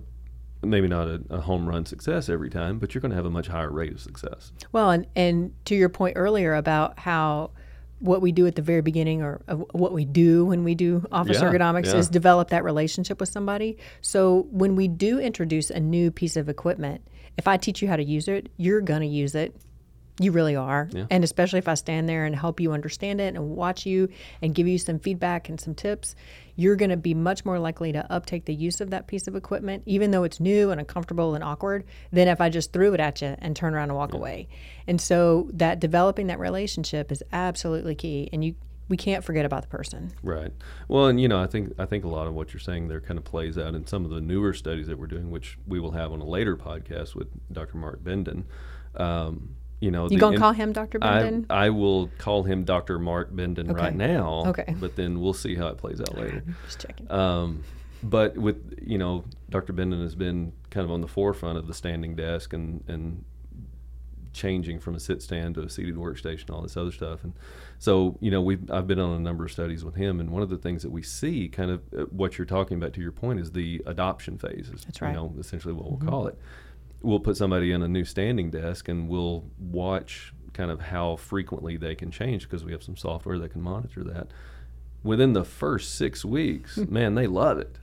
maybe 0.65 0.87
not 0.87 1.07
a, 1.07 1.21
a 1.29 1.41
home 1.41 1.67
run 1.67 1.85
success 1.85 2.29
every 2.29 2.49
time, 2.49 2.79
but 2.79 2.93
you're 2.93 3.01
going 3.01 3.11
to 3.11 3.15
have 3.15 3.25
a 3.25 3.29
much 3.29 3.47
higher 3.47 3.71
rate 3.71 3.91
of 3.91 3.99
success. 3.99 4.51
Well, 4.71 4.89
and, 4.91 5.07
and 5.15 5.53
to 5.65 5.75
your 5.75 5.89
point 5.89 6.13
earlier 6.17 6.55
about 6.55 6.99
how 6.99 7.51
what 8.03 8.21
we 8.21 8.33
do 8.33 8.45
at 8.45 8.55
the 8.55 8.61
very 8.61 8.81
beginning 8.81 9.21
or 9.21 9.41
what 9.71 9.93
we 9.93 10.03
do 10.03 10.45
when 10.45 10.65
we 10.65 10.75
do 10.75 11.05
office 11.11 11.39
Yeah, 11.39 11.49
ergonomics 11.49 11.85
yeah. 11.85 11.99
is 11.99 12.09
develop 12.09 12.49
that 12.49 12.63
relationship 12.65 13.19
with 13.21 13.29
somebody. 13.29 13.77
So 14.01 14.45
when 14.51 14.75
we 14.75 14.89
do 14.89 15.19
introduce 15.19 15.69
a 15.69 15.79
new 15.79 16.11
piece 16.11 16.35
of 16.35 16.49
equipment, 16.49 17.01
if 17.37 17.47
I 17.47 17.55
teach 17.55 17.81
you 17.81 17.87
how 17.87 17.95
to 17.95 18.03
use 18.03 18.27
it, 18.27 18.49
you're 18.57 18.81
going 18.81 19.01
to 19.01 19.07
use 19.07 19.35
it. 19.35 19.55
You 20.19 20.31
really 20.31 20.55
are. 20.55 20.89
Yeah. 20.91 21.05
And 21.09 21.23
especially 21.23 21.59
if 21.59 21.67
I 21.67 21.73
stand 21.73 22.07
there 22.07 22.25
and 22.25 22.35
help 22.35 22.59
you 22.59 22.71
understand 22.71 23.19
it 23.19 23.35
and 23.35 23.49
watch 23.49 23.85
you 23.85 24.09
and 24.43 24.53
give 24.53 24.67
you 24.67 24.77
some 24.77 24.99
feedback 24.99 25.49
and 25.49 25.59
some 25.59 25.73
tips, 25.73 26.15
you're 26.55 26.75
going 26.75 26.91
to 26.91 26.97
be 26.97 27.15
much 27.15 27.45
more 27.45 27.57
likely 27.57 27.91
to 27.93 28.11
uptake 28.11 28.45
the 28.45 28.53
use 28.53 28.79
of 28.79 28.91
that 28.91 29.07
piece 29.07 29.27
of 29.27 29.35
equipment, 29.35 29.81
even 29.87 30.11
though 30.11 30.23
it's 30.23 30.39
new 30.39 30.69
and 30.69 30.79
uncomfortable 30.79 31.33
and 31.33 31.43
awkward, 31.43 31.83
than 32.11 32.27
if 32.27 32.39
I 32.39 32.49
just 32.49 32.71
threw 32.71 32.93
it 32.93 32.99
at 32.99 33.21
you 33.23 33.35
and 33.39 33.55
turn 33.55 33.73
around 33.73 33.89
and 33.89 33.97
walk 33.97 34.13
away. 34.13 34.47
And 34.85 35.01
so 35.01 35.49
that 35.53 35.79
developing 35.79 36.27
that 36.27 36.37
relationship 36.37 37.11
is 37.11 37.23
absolutely 37.31 37.95
key. 37.95 38.29
And 38.31 38.45
you, 38.45 38.53
we 38.89 38.97
can't 38.97 39.23
forget 39.23 39.45
about 39.45 39.63
the 39.63 39.67
person. 39.67 40.11
Right. 40.21 40.51
Well, 40.87 41.07
and 41.07 41.19
you 41.19 41.27
know, 41.27 41.41
I 41.41 41.47
think 41.47 41.73
I 41.79 41.85
think 41.85 42.03
a 42.03 42.09
lot 42.09 42.27
of 42.27 42.35
what 42.35 42.53
you're 42.53 42.59
saying 42.59 42.87
there 42.87 43.01
kind 43.01 43.17
of 43.17 43.23
plays 43.23 43.57
out 43.57 43.73
in 43.73 43.87
some 43.87 44.05
of 44.05 44.11
the 44.11 44.21
newer 44.21 44.53
studies 44.53 44.85
that 44.87 44.99
we're 44.99 45.07
doing, 45.07 45.31
which 45.31 45.57
we 45.65 45.79
will 45.79 45.91
have 45.91 46.11
on 46.11 46.21
a 46.21 46.25
later 46.25 46.55
podcast 46.55 47.15
with 47.15 47.29
Dr. 47.51 47.77
Mark 47.77 48.03
Benden. 48.03 48.43
Um, 48.95 49.55
you 49.83 49.91
know, 49.91 50.07
You 50.09 50.17
gonna 50.17 50.35
in- 50.35 50.39
call 50.39 50.53
him 50.53 50.71
Dr. 50.71 50.97
Benden? 50.97 51.45
I, 51.49 51.65
I 51.65 51.69
will 51.69 52.09
call 52.17 52.43
him 52.43 52.63
Dr. 52.63 52.99
Mark 52.99 53.35
Benden 53.35 53.69
right 53.75 53.93
now. 53.93 54.45
Okay. 54.47 54.73
But 54.79 54.95
then 54.95 55.19
we'll 55.19 55.33
see 55.33 55.55
how 55.55 55.67
it 55.67 55.77
plays 55.77 55.99
out 55.99 56.17
later. 56.17 56.41
Just 56.65 56.79
checking. 56.79 57.11
Um, 57.11 57.63
but 58.01 58.37
with 58.37 58.79
you 58.81 58.97
know, 58.97 59.25
Dr. 59.49 59.73
Benden 59.73 60.01
has 60.01 60.15
been 60.15 60.53
kind 60.69 60.85
of 60.85 60.91
on 60.91 61.01
the 61.01 61.07
forefront 61.07 61.57
of 61.57 61.67
the 61.67 61.73
standing 61.73 62.15
desk 62.15 62.53
and 62.53 62.81
and 62.87 63.25
changing 64.31 64.79
from 64.79 64.95
a 64.95 64.99
sit 64.99 65.21
stand 65.21 65.55
to 65.55 65.61
a 65.61 65.69
seated 65.69 65.95
workstation, 65.95 66.49
all 66.49 66.61
this 66.61 66.75
other 66.77 66.91
stuff. 66.91 67.23
And 67.23 67.33
so 67.77 68.17
you 68.21 68.31
know, 68.31 68.41
we 68.41 68.57
I've 68.69 68.87
been 68.87 68.99
on 68.99 69.11
a 69.17 69.19
number 69.19 69.43
of 69.43 69.51
studies 69.51 69.83
with 69.83 69.95
him, 69.95 70.21
and 70.21 70.29
one 70.29 70.41
of 70.41 70.49
the 70.49 70.57
things 70.57 70.81
that 70.83 70.91
we 70.91 71.03
see, 71.03 71.49
kind 71.49 71.71
of 71.71 71.81
uh, 71.97 72.03
what 72.05 72.37
you're 72.37 72.45
talking 72.45 72.77
about 72.77 72.93
to 72.93 73.01
your 73.01 73.11
point, 73.11 73.41
is 73.41 73.51
the 73.51 73.83
adoption 73.85 74.37
phases. 74.37 74.83
That's 74.85 75.01
right. 75.01 75.09
You 75.09 75.15
know, 75.15 75.35
essentially 75.39 75.73
what 75.73 75.89
we'll 75.89 76.09
call 76.09 76.27
it. 76.27 76.37
We'll 77.03 77.19
put 77.19 77.37
somebody 77.37 77.71
in 77.71 77.83
a 77.83 77.87
new 77.87 78.05
standing 78.05 78.49
desk, 78.49 78.87
and 78.87 79.07
we'll 79.07 79.45
watch 79.59 80.33
kind 80.53 80.71
of 80.71 80.79
how 80.79 81.15
frequently 81.17 81.77
they 81.77 81.95
can 81.95 82.11
change 82.11 82.43
because 82.43 82.63
we 82.63 82.71
have 82.71 82.83
some 82.83 82.95
software 82.95 83.37
that 83.39 83.49
can 83.49 83.61
monitor 83.61 84.03
that. 84.03 84.27
Within 85.03 85.33
the 85.33 85.43
first 85.43 85.95
six 85.95 86.23
weeks, 86.23 86.77
man, 86.77 87.15
they 87.15 87.27
love 87.27 87.57
it 87.57 87.77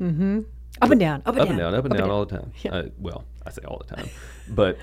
up 0.80 0.90
and 0.90 1.00
down, 1.00 1.22
up 1.26 1.34
and 1.34 1.40
up 1.40 1.48
down, 1.48 1.48
and 1.48 1.58
down, 1.58 1.74
up 1.74 1.84
and 1.84 1.94
down, 1.94 2.10
all 2.10 2.24
the 2.24 2.36
time. 2.36 2.52
Yeah. 2.62 2.72
Uh, 2.72 2.88
well, 2.98 3.24
I 3.44 3.50
say 3.50 3.62
all 3.66 3.82
the 3.86 3.94
time, 3.94 4.08
but 4.48 4.78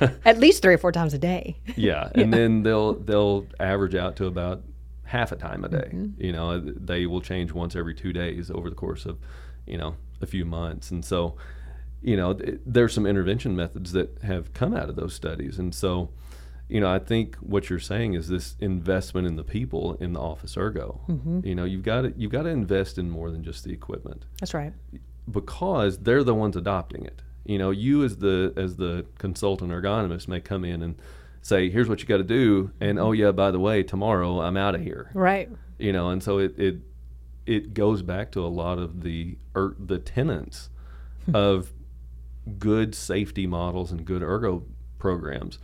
At 0.24 0.38
least 0.38 0.62
three 0.62 0.74
or 0.74 0.78
four 0.78 0.92
times 0.92 1.14
a 1.14 1.18
day. 1.18 1.56
yeah, 1.76 2.10
and 2.14 2.32
then 2.32 2.62
they'll 2.62 2.94
they'll 2.94 3.46
average 3.58 3.94
out 3.94 4.16
to 4.16 4.26
about 4.26 4.62
half 5.04 5.32
a 5.32 5.36
time 5.36 5.64
a 5.64 5.68
day. 5.68 5.90
Mm-hmm. 5.92 6.22
You 6.22 6.32
know, 6.32 6.60
they 6.60 7.06
will 7.06 7.20
change 7.20 7.52
once 7.52 7.74
every 7.74 7.94
two 7.94 8.12
days 8.12 8.50
over 8.50 8.70
the 8.70 8.76
course 8.76 9.06
of 9.06 9.18
you 9.66 9.78
know 9.78 9.96
a 10.20 10.26
few 10.26 10.44
months, 10.44 10.90
and 10.90 11.04
so 11.04 11.36
you 12.02 12.16
know 12.16 12.38
there's 12.64 12.92
some 12.94 13.06
intervention 13.06 13.54
methods 13.56 13.92
that 13.92 14.18
have 14.22 14.52
come 14.54 14.74
out 14.74 14.88
of 14.88 14.96
those 14.96 15.14
studies, 15.14 15.58
and 15.58 15.74
so 15.74 16.10
you 16.68 16.80
know 16.80 16.90
I 16.92 16.98
think 16.98 17.36
what 17.36 17.68
you're 17.68 17.78
saying 17.78 18.14
is 18.14 18.28
this 18.28 18.56
investment 18.60 19.26
in 19.26 19.36
the 19.36 19.44
people 19.44 19.94
in 19.94 20.12
the 20.12 20.20
office 20.20 20.56
ergo. 20.56 21.00
Mm-hmm. 21.08 21.40
You 21.46 21.54
know, 21.54 21.64
you've 21.64 21.82
got 21.82 22.02
to 22.02 22.14
you've 22.16 22.32
got 22.32 22.42
to 22.42 22.50
invest 22.50 22.98
in 22.98 23.10
more 23.10 23.30
than 23.30 23.44
just 23.44 23.64
the 23.64 23.72
equipment 23.72 24.24
That's 24.40 24.54
right. 24.54 24.72
because 25.30 25.98
they're 25.98 26.24
the 26.24 26.34
ones 26.34 26.56
adopting 26.56 27.04
it. 27.04 27.22
You 27.44 27.58
know, 27.58 27.70
you 27.70 28.04
as 28.04 28.18
the 28.18 28.52
as 28.56 28.76
the 28.76 29.06
consultant 29.18 29.72
ergonomist 29.72 30.28
may 30.28 30.40
come 30.40 30.64
in 30.64 30.82
and 30.82 30.94
say, 31.42 31.70
"Here's 31.70 31.88
what 31.88 32.00
you 32.00 32.06
got 32.06 32.18
to 32.18 32.24
do," 32.24 32.70
and 32.80 32.98
oh 32.98 33.12
yeah, 33.12 33.32
by 33.32 33.50
the 33.50 33.58
way, 33.60 33.82
tomorrow 33.82 34.40
I'm 34.40 34.56
out 34.56 34.74
of 34.74 34.82
here. 34.82 35.10
Right. 35.14 35.50
You 35.78 35.92
know, 35.92 36.10
and 36.10 36.22
so 36.22 36.38
it 36.38 36.58
it 36.58 36.76
it 37.46 37.74
goes 37.74 38.02
back 38.02 38.30
to 38.32 38.44
a 38.44 38.48
lot 38.48 38.78
of 38.78 39.02
the 39.02 39.36
er, 39.56 39.74
the 39.78 39.98
tenets 39.98 40.68
of 41.34 41.72
good 42.58 42.94
safety 42.94 43.46
models 43.46 43.92
and 43.92 44.04
good 44.04 44.22
ergo 44.22 44.64
programs. 44.98 45.58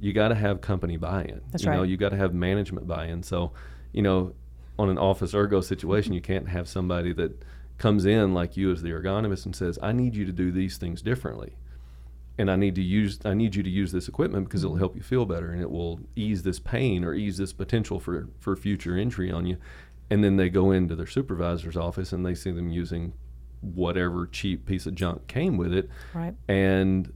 You 0.00 0.12
got 0.12 0.28
to 0.28 0.34
have 0.34 0.60
company 0.60 0.96
buy-in. 0.96 1.40
That's 1.50 1.64
you 1.64 1.70
know, 1.70 1.82
you 1.82 1.96
got 1.96 2.10
to 2.10 2.16
have 2.16 2.34
management 2.34 2.86
buy-in. 2.86 3.22
So, 3.22 3.52
you 3.92 4.02
know, 4.02 4.34
on 4.78 4.88
an 4.88 4.98
office 4.98 5.34
ergo 5.34 5.60
situation, 5.60 6.12
you 6.12 6.20
can't 6.20 6.48
have 6.48 6.68
somebody 6.68 7.12
that 7.14 7.42
comes 7.78 8.04
in 8.04 8.34
like 8.34 8.56
you 8.56 8.70
as 8.72 8.82
the 8.82 8.90
ergonomist 8.90 9.44
and 9.44 9.54
says, 9.54 9.78
"I 9.82 9.92
need 9.92 10.14
you 10.14 10.24
to 10.24 10.32
do 10.32 10.50
these 10.50 10.76
things 10.76 11.02
differently." 11.02 11.56
And 12.38 12.50
I 12.50 12.56
need 12.56 12.74
to 12.76 12.82
use 12.82 13.18
I 13.24 13.34
need 13.34 13.54
you 13.54 13.62
to 13.62 13.70
use 13.70 13.92
this 13.92 14.08
equipment 14.08 14.46
because 14.46 14.64
it'll 14.64 14.76
help 14.76 14.96
you 14.96 15.02
feel 15.02 15.26
better 15.26 15.52
and 15.52 15.60
it 15.60 15.70
will 15.70 16.00
ease 16.16 16.42
this 16.42 16.58
pain 16.58 17.04
or 17.04 17.14
ease 17.14 17.36
this 17.36 17.52
potential 17.52 18.00
for 18.00 18.28
for 18.38 18.56
future 18.56 18.96
injury 18.96 19.30
on 19.30 19.46
you. 19.46 19.56
And 20.10 20.24
then 20.24 20.36
they 20.36 20.48
go 20.50 20.70
into 20.70 20.96
their 20.96 21.06
supervisor's 21.06 21.76
office 21.76 22.12
and 22.12 22.24
they 22.24 22.34
see 22.34 22.50
them 22.50 22.68
using 22.68 23.12
whatever 23.62 24.26
cheap 24.26 24.66
piece 24.66 24.86
of 24.86 24.94
junk 24.94 25.26
came 25.26 25.56
with 25.56 25.72
it 25.72 25.88
Right. 26.12 26.34
and 26.48 27.10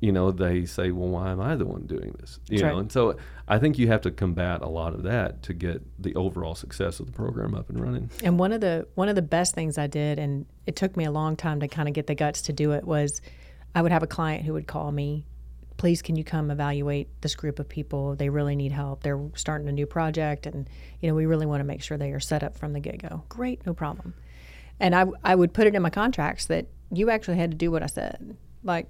you 0.00 0.12
know 0.12 0.30
they 0.32 0.64
say 0.66 0.90
well 0.90 1.08
why 1.08 1.30
am 1.30 1.40
i 1.40 1.54
the 1.56 1.64
one 1.66 1.82
doing 1.86 2.14
this 2.20 2.40
you 2.48 2.58
That's 2.58 2.62
know 2.62 2.68
right. 2.74 2.80
and 2.80 2.92
so 2.92 3.16
i 3.46 3.58
think 3.58 3.78
you 3.78 3.86
have 3.88 4.00
to 4.02 4.10
combat 4.10 4.62
a 4.62 4.68
lot 4.68 4.94
of 4.94 5.02
that 5.04 5.42
to 5.44 5.52
get 5.54 5.82
the 6.02 6.14
overall 6.16 6.54
success 6.54 6.98
of 7.00 7.06
the 7.06 7.12
program 7.12 7.54
up 7.54 7.68
and 7.70 7.78
running 7.80 8.10
And 8.24 8.38
one 8.38 8.52
of 8.52 8.60
the 8.60 8.88
one 8.94 9.08
of 9.08 9.14
the 9.14 9.22
best 9.22 9.54
things 9.54 9.78
I 9.78 9.86
did, 9.86 10.18
and 10.18 10.46
it 10.66 10.74
took 10.76 10.96
me 10.96 11.04
a 11.04 11.10
long 11.10 11.36
time 11.36 11.60
to 11.60 11.68
kind 11.68 11.86
of 11.88 11.94
get 11.94 12.06
the 12.06 12.14
guts 12.14 12.42
to 12.42 12.52
do 12.52 12.72
it, 12.72 12.84
was 12.84 13.20
I 13.74 13.82
would 13.82 13.92
have 13.92 14.02
a 14.02 14.06
client 14.08 14.44
who 14.44 14.54
would 14.54 14.66
call 14.66 14.90
me, 14.90 15.24
"Please, 15.76 16.02
can 16.02 16.16
you 16.16 16.24
come 16.24 16.50
evaluate 16.50 17.08
this 17.20 17.34
group 17.36 17.58
of 17.58 17.68
people? 17.68 18.16
They 18.16 18.28
really 18.30 18.56
need 18.56 18.72
help. 18.72 19.02
They're 19.02 19.20
starting 19.34 19.68
a 19.68 19.72
new 19.72 19.86
project, 19.86 20.46
and 20.46 20.68
you 21.00 21.08
know 21.08 21.14
we 21.14 21.26
really 21.26 21.46
want 21.46 21.60
to 21.60 21.64
make 21.64 21.82
sure 21.82 21.96
they 21.98 22.10
are 22.12 22.20
set 22.20 22.42
up 22.42 22.56
from 22.56 22.72
the 22.72 22.80
get 22.80 22.98
go." 23.02 23.22
Great, 23.28 23.64
no 23.66 23.74
problem. 23.74 24.14
And 24.80 24.94
I 24.94 25.06
I 25.22 25.34
would 25.34 25.52
put 25.52 25.66
it 25.66 25.74
in 25.74 25.82
my 25.82 25.90
contracts 25.90 26.46
that 26.46 26.66
you 26.90 27.10
actually 27.10 27.36
had 27.36 27.50
to 27.52 27.56
do 27.56 27.70
what 27.70 27.82
I 27.82 27.86
said. 27.86 28.36
Like 28.64 28.88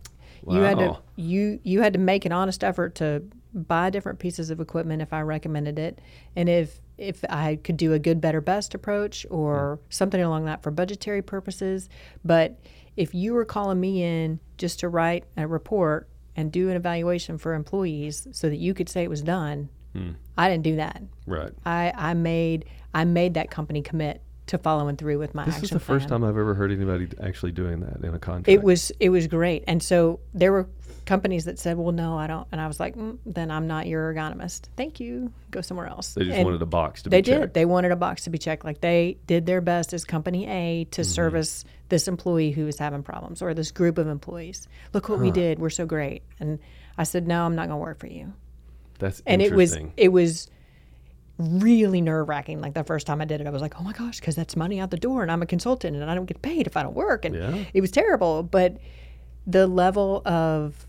you 0.48 0.60
had 0.60 0.78
to 0.78 0.98
you 1.16 1.60
you 1.62 1.82
had 1.82 1.92
to 1.92 1.98
make 1.98 2.24
an 2.24 2.32
honest 2.32 2.64
effort 2.64 2.94
to 2.96 3.22
buy 3.52 3.90
different 3.90 4.18
pieces 4.18 4.50
of 4.50 4.60
equipment 4.60 5.02
if 5.02 5.12
I 5.12 5.20
recommended 5.22 5.78
it, 5.78 6.00
and 6.36 6.48
if 6.48 6.80
if 6.96 7.24
I 7.28 7.56
could 7.56 7.76
do 7.78 7.94
a 7.94 7.98
good, 7.98 8.20
better, 8.20 8.40
best 8.40 8.74
approach 8.74 9.24
or 9.30 9.80
something 9.88 10.20
along 10.20 10.44
that 10.44 10.62
for 10.62 10.70
budgetary 10.70 11.22
purposes. 11.22 11.88
But 12.24 12.60
if 12.96 13.14
you 13.14 13.32
were 13.32 13.46
calling 13.46 13.80
me 13.80 14.02
in 14.02 14.38
just 14.58 14.80
to 14.80 14.88
write 14.88 15.24
a 15.36 15.46
report 15.46 16.08
and 16.36 16.52
do 16.52 16.68
an 16.68 16.76
evaluation 16.76 17.38
for 17.38 17.54
employees 17.54 18.28
so 18.32 18.50
that 18.50 18.56
you 18.56 18.74
could 18.74 18.88
say 18.88 19.02
it 19.02 19.10
was 19.10 19.22
done, 19.22 19.70
hmm. 19.94 20.10
I 20.36 20.50
didn't 20.50 20.64
do 20.64 20.76
that. 20.76 21.02
right 21.26 21.52
I, 21.64 21.92
I 21.96 22.14
made 22.14 22.66
I 22.92 23.04
made 23.04 23.34
that 23.34 23.50
company 23.50 23.82
commit 23.82 24.20
to 24.50 24.58
following 24.58 24.96
through 24.96 25.18
with 25.18 25.34
my 25.34 25.44
this 25.44 25.62
is 25.62 25.70
the 25.70 25.80
first 25.80 26.08
time 26.08 26.22
i've 26.24 26.36
ever 26.36 26.54
heard 26.54 26.70
anybody 26.72 27.08
actually 27.22 27.52
doing 27.52 27.80
that 27.80 28.04
in 28.04 28.14
a 28.14 28.18
contract 28.18 28.48
It 28.48 28.62
was 28.62 28.90
it 29.00 29.08
was 29.10 29.26
great, 29.26 29.64
and 29.66 29.82
so 29.82 30.20
there 30.34 30.52
were 30.52 30.68
companies 31.06 31.44
that 31.46 31.58
said, 31.58 31.76
"Well, 31.76 31.92
no, 31.92 32.16
I 32.16 32.26
don't," 32.26 32.46
and 32.52 32.60
I 32.60 32.66
was 32.68 32.78
like, 32.78 32.94
mm, 32.96 33.18
"Then 33.26 33.50
I'm 33.50 33.66
not 33.66 33.86
your 33.86 34.12
ergonomist. 34.12 34.62
Thank 34.76 35.00
you. 35.00 35.32
Go 35.50 35.60
somewhere 35.60 35.86
else." 35.86 36.14
they 36.14 36.24
just 36.24 36.36
And 36.36 36.44
wanted 36.44 36.62
a 36.62 36.66
box 36.66 37.02
to 37.02 37.10
They 37.10 37.20
be 37.22 37.30
They 37.30 37.32
did. 37.32 37.40
checked 37.42 37.54
They 37.54 37.64
wanted 37.64 37.90
a 37.92 37.96
box 37.96 38.24
to 38.24 38.30
be 38.30 38.38
checked. 38.38 38.64
Like 38.64 38.80
they 38.80 39.18
did 39.26 39.46
their 39.46 39.60
best 39.60 39.92
as 39.92 40.04
company 40.04 40.46
A 40.48 40.84
to 40.92 41.00
Mm-hmm. 41.02 41.08
service 41.10 41.64
this 41.88 42.06
employee 42.08 42.50
who 42.52 42.64
was 42.66 42.78
having 42.78 43.02
problems 43.02 43.42
or 43.42 43.54
this 43.54 43.70
group 43.72 43.98
of 43.98 44.06
employees. 44.08 44.68
Look 44.92 45.08
what 45.08 45.18
we 45.20 45.30
did. 45.30 45.58
We're 45.58 45.70
so 45.70 45.86
great. 45.86 46.22
And 46.40 46.58
I 46.98 47.04
said, 47.04 47.26
"No, 47.26 47.44
I'm 47.46 47.54
not 47.56 47.68
going 47.68 47.78
to 47.80 47.84
work 47.84 47.98
for 47.98 48.06
you." 48.08 48.32
that's 48.98 49.22
And 49.26 49.40
it 49.42 49.52
was 49.52 49.76
it 49.96 50.08
was 50.12 50.48
really 51.40 52.00
nerve 52.00 52.28
wracking. 52.28 52.60
Like 52.60 52.74
the 52.74 52.84
first 52.84 53.06
time 53.06 53.20
I 53.20 53.24
did 53.24 53.40
it, 53.40 53.46
I 53.46 53.50
was 53.50 53.62
like, 53.62 53.78
oh 53.80 53.82
my 53.82 53.92
gosh, 53.92 54.20
because 54.20 54.36
that's 54.36 54.56
money 54.56 54.80
out 54.80 54.90
the 54.90 54.96
door, 54.96 55.22
and 55.22 55.30
I'm 55.30 55.42
a 55.42 55.46
consultant, 55.46 55.96
and 55.96 56.10
I 56.10 56.14
don't 56.14 56.26
get 56.26 56.42
paid 56.42 56.66
if 56.66 56.76
I 56.76 56.82
don't 56.82 56.94
work, 56.94 57.24
and 57.24 57.34
Yeah. 57.34 57.64
it 57.72 57.80
was 57.80 57.90
terrible. 57.90 58.42
But 58.42 58.76
the 59.46 59.66
level 59.66 60.22
of 60.26 60.86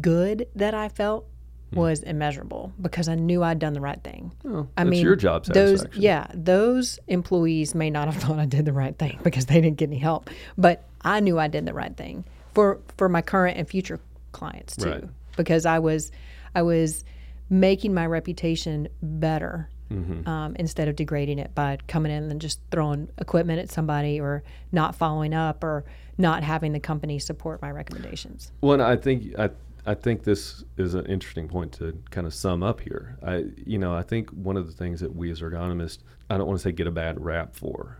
good 0.00 0.46
that 0.54 0.74
I 0.74 0.88
felt 0.88 1.26
hmm. 1.72 1.78
was 1.78 2.02
immeasurable 2.02 2.72
because 2.80 3.08
I 3.08 3.14
knew 3.14 3.42
I'd 3.42 3.58
done 3.58 3.72
the 3.72 3.80
right 3.80 4.02
thing. 4.02 4.32
Oh, 4.44 4.68
I 4.76 4.84
mean, 4.84 5.02
your 5.02 5.16
job 5.16 5.44
those 5.46 5.86
yeah, 5.94 6.26
those 6.34 6.98
employees 7.08 7.74
may 7.74 7.90
not 7.90 8.12
have 8.12 8.22
thought 8.22 8.38
I 8.38 8.46
did 8.46 8.64
the 8.64 8.72
right 8.72 8.96
thing 8.98 9.18
because 9.22 9.46
they 9.46 9.60
didn't 9.60 9.76
get 9.76 9.88
any 9.88 9.98
help, 9.98 10.28
but 10.56 10.84
I 11.02 11.20
knew 11.20 11.38
I 11.38 11.48
did 11.48 11.64
the 11.66 11.74
right 11.74 11.96
thing 11.96 12.24
for 12.54 12.80
for 12.96 13.08
my 13.08 13.22
current 13.22 13.56
and 13.56 13.68
future 13.68 14.00
clients 14.32 14.76
too, 14.76 14.90
Right. 14.90 15.04
because 15.36 15.64
I 15.64 15.78
was 15.78 16.10
I 16.54 16.62
was 16.62 17.04
making 17.50 17.94
my 17.94 18.06
reputation 18.06 18.88
better. 19.02 19.68
Mm-hmm. 19.90 20.28
Um, 20.28 20.54
instead 20.56 20.88
of 20.88 20.96
degrading 20.96 21.38
it 21.38 21.54
by 21.54 21.78
coming 21.88 22.12
in 22.12 22.30
and 22.30 22.38
just 22.42 22.60
throwing 22.70 23.08
equipment 23.16 23.58
at 23.58 23.70
somebody 23.72 24.20
or 24.20 24.42
not 24.70 24.94
following 24.94 25.32
up 25.32 25.64
or 25.64 25.86
not 26.18 26.42
having 26.42 26.72
the 26.72 26.80
company 26.80 27.18
support 27.18 27.62
my 27.62 27.70
recommendations. 27.70 28.52
Well, 28.60 28.74
and 28.74 28.82
I 28.82 28.96
think 28.96 29.38
I 29.38 29.48
I 29.86 29.94
think 29.94 30.24
this 30.24 30.64
is 30.76 30.92
an 30.92 31.06
interesting 31.06 31.48
point 31.48 31.72
to 31.74 31.98
kind 32.10 32.26
of 32.26 32.34
sum 32.34 32.62
up 32.62 32.80
here. 32.80 33.16
I 33.22 33.46
you 33.64 33.78
know 33.78 33.94
I 33.94 34.02
think 34.02 34.28
one 34.30 34.58
of 34.58 34.66
the 34.66 34.72
things 34.72 35.00
that 35.00 35.16
we 35.16 35.30
as 35.30 35.40
ergonomists 35.40 36.00
I 36.28 36.36
don't 36.36 36.46
want 36.46 36.58
to 36.58 36.62
say 36.62 36.72
get 36.72 36.86
a 36.86 36.90
bad 36.90 37.24
rap 37.24 37.54
for, 37.54 37.96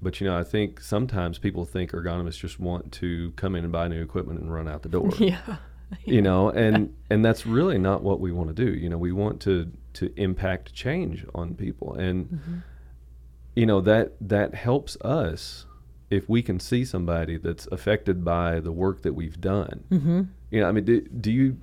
but 0.00 0.20
you 0.20 0.28
know 0.28 0.38
I 0.38 0.44
think 0.44 0.80
sometimes 0.80 1.38
people 1.38 1.64
think 1.64 1.90
ergonomists 1.90 2.38
just 2.38 2.60
want 2.60 2.92
to 2.92 3.32
come 3.32 3.56
in 3.56 3.64
and 3.64 3.72
buy 3.72 3.88
new 3.88 4.00
equipment 4.02 4.38
and 4.38 4.52
run 4.52 4.68
out 4.68 4.82
the 4.82 4.88
door. 4.88 5.10
Yeah. 5.18 5.56
you 6.04 6.22
know 6.22 6.48
and 6.64 6.94
and 7.10 7.24
that's 7.24 7.46
really 7.46 7.78
not 7.78 8.02
what 8.02 8.20
we 8.20 8.32
want 8.32 8.54
to 8.54 8.64
do 8.64 8.72
you 8.72 8.88
know 8.88 8.98
we 8.98 9.12
want 9.12 9.40
to 9.40 9.70
to 9.94 10.12
impact 10.16 10.72
change 10.72 11.24
on 11.34 11.54
people 11.54 11.94
and 11.94 12.62
you 13.54 13.66
know 13.66 13.80
that 13.80 14.12
that 14.20 14.54
helps 14.54 14.96
us 15.02 15.66
if 16.10 16.28
we 16.28 16.42
can 16.42 16.58
see 16.60 16.84
somebody 16.84 17.36
that's 17.36 17.66
affected 17.72 18.24
by 18.24 18.60
the 18.60 18.72
work 18.72 19.02
that 19.02 19.12
we've 19.14 19.40
done 19.40 19.84
Mm-hmm. 19.90 20.22
you 20.50 20.60
know 20.60 20.68
i 20.68 20.72
mean 20.72 20.84
do, 20.84 21.00
do 21.02 21.30
you 21.32 21.56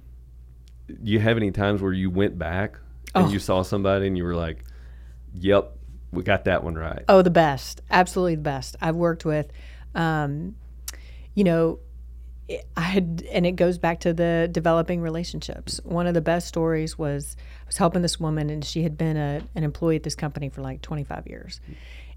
do 0.87 1.11
you 1.11 1.19
have 1.19 1.37
any 1.37 1.51
times 1.51 1.81
where 1.81 1.93
you 1.93 2.09
went 2.09 2.37
back 2.37 2.77
and 3.15 3.25
Oh. 3.25 3.29
you 3.29 3.39
saw 3.39 3.63
somebody 3.63 4.05
and 4.07 4.17
you 4.17 4.23
were 4.23 4.35
like 4.35 4.63
yep 5.33 5.71
we 6.11 6.23
got 6.23 6.45
that 6.45 6.63
one 6.63 6.75
right 6.75 7.03
Oh, 7.07 7.21
the 7.21 7.29
best. 7.29 7.81
Absolutely 7.91 8.33
the 8.35 8.41
best. 8.41 8.75
I've 8.81 8.95
worked 8.95 9.25
with, 9.25 9.51
um, 9.93 10.55
you 11.35 11.43
know, 11.43 11.77
I 12.75 12.81
had, 12.81 13.23
and 13.31 13.45
it 13.45 13.53
goes 13.53 13.77
back 13.77 13.99
to 14.01 14.13
the 14.13 14.49
developing 14.51 15.01
relationships. 15.01 15.79
One 15.83 16.07
of 16.07 16.13
the 16.13 16.21
best 16.21 16.47
stories 16.47 16.97
was 16.97 17.35
I 17.39 17.67
was 17.67 17.77
helping 17.77 18.01
this 18.01 18.19
woman, 18.19 18.49
and 18.49 18.63
she 18.65 18.83
had 18.83 18.97
been 18.97 19.17
a, 19.17 19.41
an 19.55 19.63
employee 19.63 19.97
at 19.97 20.03
this 20.03 20.15
company 20.15 20.49
for 20.49 20.61
like 20.61 20.81
25 20.81 21.27
years. 21.27 21.61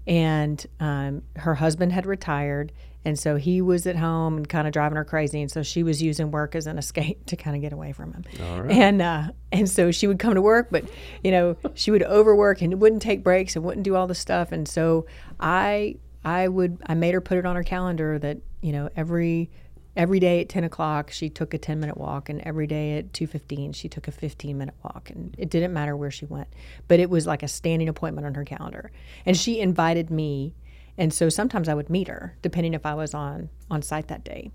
And 0.07 0.65
um, 0.79 1.21
her 1.35 1.55
husband 1.55 1.91
had 1.93 2.05
retired, 2.05 2.71
and 3.05 3.17
so 3.17 3.35
he 3.35 3.61
was 3.61 3.85
at 3.85 3.95
home 3.95 4.37
and 4.37 4.49
kind 4.49 4.65
of 4.65 4.73
driving 4.73 4.95
her 4.95 5.05
crazy. 5.05 5.41
And 5.41 5.51
so 5.51 5.61
she 5.61 5.83
was 5.83 6.01
using 6.01 6.31
work 6.31 6.55
as 6.55 6.67
an 6.67 6.77
escape 6.77 7.25
to 7.27 7.35
kind 7.35 7.55
of 7.55 7.61
get 7.61 7.71
away 7.71 7.91
from 7.91 8.13
him. 8.13 8.23
Right. 8.39 8.71
And 8.71 9.01
uh, 9.01 9.31
and 9.51 9.69
so 9.69 9.91
she 9.91 10.07
would 10.07 10.19
come 10.19 10.33
to 10.33 10.41
work, 10.41 10.69
but 10.71 10.85
you 11.23 11.31
know 11.31 11.57
she 11.75 11.91
would 11.91 12.03
overwork 12.03 12.61
and 12.61 12.81
wouldn't 12.81 13.01
take 13.01 13.23
breaks 13.23 13.55
and 13.55 13.63
wouldn't 13.63 13.83
do 13.83 13.95
all 13.95 14.07
the 14.07 14.15
stuff. 14.15 14.51
And 14.51 14.67
so 14.67 15.05
I 15.39 15.97
I 16.25 16.47
would 16.47 16.81
I 16.85 16.95
made 16.95 17.13
her 17.13 17.21
put 17.21 17.37
it 17.37 17.45
on 17.45 17.55
her 17.55 17.63
calendar 17.63 18.17
that 18.19 18.39
you 18.61 18.71
know 18.71 18.89
every 18.95 19.51
every 19.95 20.19
day 20.19 20.41
at 20.41 20.49
10 20.49 20.63
o'clock 20.63 21.11
she 21.11 21.29
took 21.29 21.53
a 21.53 21.57
10 21.57 21.79
minute 21.79 21.97
walk 21.97 22.29
and 22.29 22.41
every 22.41 22.67
day 22.67 22.97
at 22.97 23.11
2.15 23.13 23.75
she 23.75 23.87
took 23.87 24.07
a 24.07 24.11
15 24.11 24.57
minute 24.57 24.75
walk 24.83 25.09
and 25.09 25.35
it 25.37 25.49
didn't 25.49 25.73
matter 25.73 25.95
where 25.95 26.11
she 26.11 26.25
went. 26.25 26.47
But 26.87 26.99
it 26.99 27.09
was 27.09 27.27
like 27.27 27.43
a 27.43 27.47
standing 27.47 27.89
appointment 27.89 28.25
on 28.25 28.33
her 28.35 28.45
calendar. 28.45 28.91
And 29.25 29.37
she 29.37 29.59
invited 29.59 30.09
me 30.09 30.55
and 30.97 31.13
so 31.13 31.29
sometimes 31.29 31.67
i 31.67 31.73
would 31.73 31.89
meet 31.89 32.07
her 32.07 32.35
depending 32.41 32.73
if 32.73 32.85
i 32.85 32.93
was 32.93 33.13
on 33.13 33.49
on 33.69 33.81
site 33.81 34.07
that 34.07 34.23
day. 34.23 34.51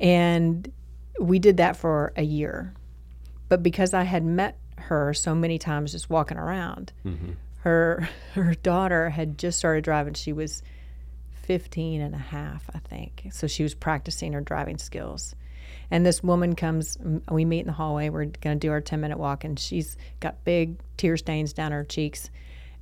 And 0.00 0.70
we 1.20 1.38
did 1.38 1.58
that 1.58 1.76
for 1.76 2.12
a 2.16 2.22
year. 2.22 2.74
But 3.48 3.62
because 3.62 3.94
i 3.94 4.02
had 4.02 4.24
met 4.24 4.58
her 4.76 5.14
so 5.14 5.34
many 5.34 5.58
times 5.58 5.92
just 5.92 6.10
walking 6.10 6.36
around 6.36 6.92
mm-hmm. 7.06 7.32
her 7.58 8.08
her 8.34 8.54
daughter 8.56 9.10
had 9.10 9.38
just 9.38 9.58
started 9.58 9.84
driving. 9.84 10.14
She 10.14 10.32
was 10.32 10.62
15 11.44 12.00
and 12.00 12.14
a 12.14 12.18
half, 12.18 12.68
I 12.74 12.78
think. 12.78 13.28
So 13.32 13.46
she 13.46 13.62
was 13.62 13.74
practicing 13.74 14.32
her 14.32 14.40
driving 14.40 14.78
skills. 14.78 15.34
And 15.90 16.04
this 16.04 16.22
woman 16.22 16.54
comes, 16.56 16.96
we 17.30 17.44
meet 17.44 17.60
in 17.60 17.66
the 17.66 17.72
hallway. 17.72 18.08
We're 18.08 18.24
going 18.26 18.58
to 18.58 18.66
do 18.66 18.70
our 18.70 18.80
10 18.80 19.00
minute 19.00 19.18
walk, 19.18 19.44
and 19.44 19.58
she's 19.58 19.96
got 20.20 20.42
big 20.44 20.76
tear 20.96 21.16
stains 21.16 21.52
down 21.52 21.72
her 21.72 21.84
cheeks. 21.84 22.30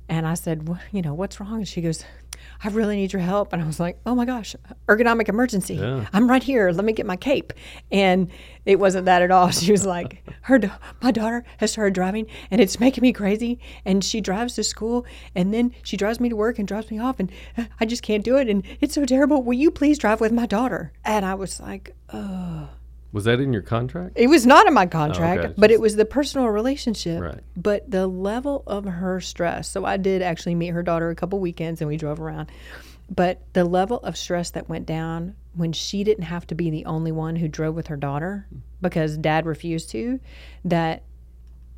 And 0.09 0.27
I 0.27 0.33
said, 0.33 0.67
"Wha- 0.67 0.79
You 0.91 1.01
know, 1.01 1.13
what's 1.13 1.39
wrong? 1.39 1.55
And 1.55 1.67
she 1.67 1.81
goes, 1.81 2.03
I 2.63 2.69
really 2.69 2.95
need 2.95 3.13
your 3.13 3.21
help. 3.21 3.53
And 3.53 3.61
I 3.61 3.65
was 3.65 3.79
like, 3.79 3.99
Oh 4.05 4.15
my 4.15 4.25
gosh, 4.25 4.55
ergonomic 4.87 5.29
emergency. 5.29 5.75
Yeah. 5.75 6.07
I'm 6.13 6.29
right 6.29 6.43
here. 6.43 6.71
Let 6.71 6.85
me 6.85 6.93
get 6.93 7.05
my 7.05 7.15
cape. 7.17 7.53
And 7.91 8.29
it 8.65 8.79
wasn't 8.79 9.05
that 9.05 9.21
at 9.21 9.31
all. 9.31 9.51
She 9.63 9.71
was 9.71 9.85
like, 9.85 10.23
her, 10.43 10.59
da- 10.59 10.77
my 11.01 11.11
daughter 11.11 11.43
has 11.57 11.71
started 11.71 11.93
driving 11.93 12.27
and 12.51 12.59
it's 12.59 12.79
making 12.79 13.01
me 13.01 13.13
crazy. 13.13 13.59
And 13.85 14.03
she 14.03 14.19
drives 14.21 14.55
to 14.55 14.63
school 14.63 15.05
and 15.35 15.53
then 15.53 15.73
she 15.83 15.95
drives 15.97 16.19
me 16.19 16.29
to 16.29 16.35
work 16.35 16.59
and 16.59 16.67
drops 16.67 16.91
me 16.91 16.99
off. 16.99 17.19
And 17.19 17.31
I 17.79 17.85
just 17.85 18.03
can't 18.03 18.23
do 18.23 18.37
it. 18.37 18.49
And 18.49 18.63
it's 18.81 18.93
so 18.93 19.05
terrible. 19.05 19.41
Will 19.43 19.53
you 19.53 19.71
please 19.71 19.97
drive 19.97 20.19
with 20.21 20.31
my 20.31 20.45
daughter? 20.45 20.91
And 21.05 21.25
I 21.25 21.35
was 21.35 21.59
like, 21.59 21.95
oh. 22.11 22.69
Was 23.13 23.23
that 23.25 23.39
in 23.39 23.53
your 23.53 23.61
contract 23.61 24.13
It 24.17 24.27
was 24.27 24.45
not 24.45 24.67
in 24.67 24.73
my 24.73 24.85
contract, 24.87 25.41
Oh, 25.41 25.45
okay. 25.45 25.53
but 25.57 25.71
it 25.71 25.79
was 25.79 25.95
the 25.95 26.03
personal 26.03 26.47
relationship. 26.49 27.21
Right. 27.21 27.39
But 27.55 27.89
the 27.89 28.07
level 28.07 28.63
of 28.67 28.83
her 28.85 29.21
stress. 29.21 29.69
So 29.69 29.85
I 29.85 29.95
did 29.97 30.21
actually 30.21 30.55
meet 30.55 30.69
her 30.69 30.83
daughter 30.83 31.09
a 31.09 31.15
couple 31.15 31.39
weekends 31.39 31.79
and 31.79 31.87
we 31.87 31.95
drove 31.95 32.19
around. 32.19 32.51
But 33.09 33.41
the 33.53 33.63
level 33.63 33.99
of 33.99 34.17
stress 34.17 34.49
that 34.51 34.67
went 34.67 34.85
down 34.87 35.35
when 35.55 35.71
she 35.71 36.03
didn't 36.03 36.23
have 36.23 36.47
to 36.47 36.55
be 36.55 36.69
the 36.71 36.85
only 36.85 37.11
one 37.11 37.35
who 37.35 37.47
drove 37.47 37.75
with 37.75 37.87
her 37.87 37.97
daughter 37.97 38.47
because 38.81 39.17
dad 39.17 39.45
refused 39.45 39.91
to, 39.91 40.19
that 40.65 41.03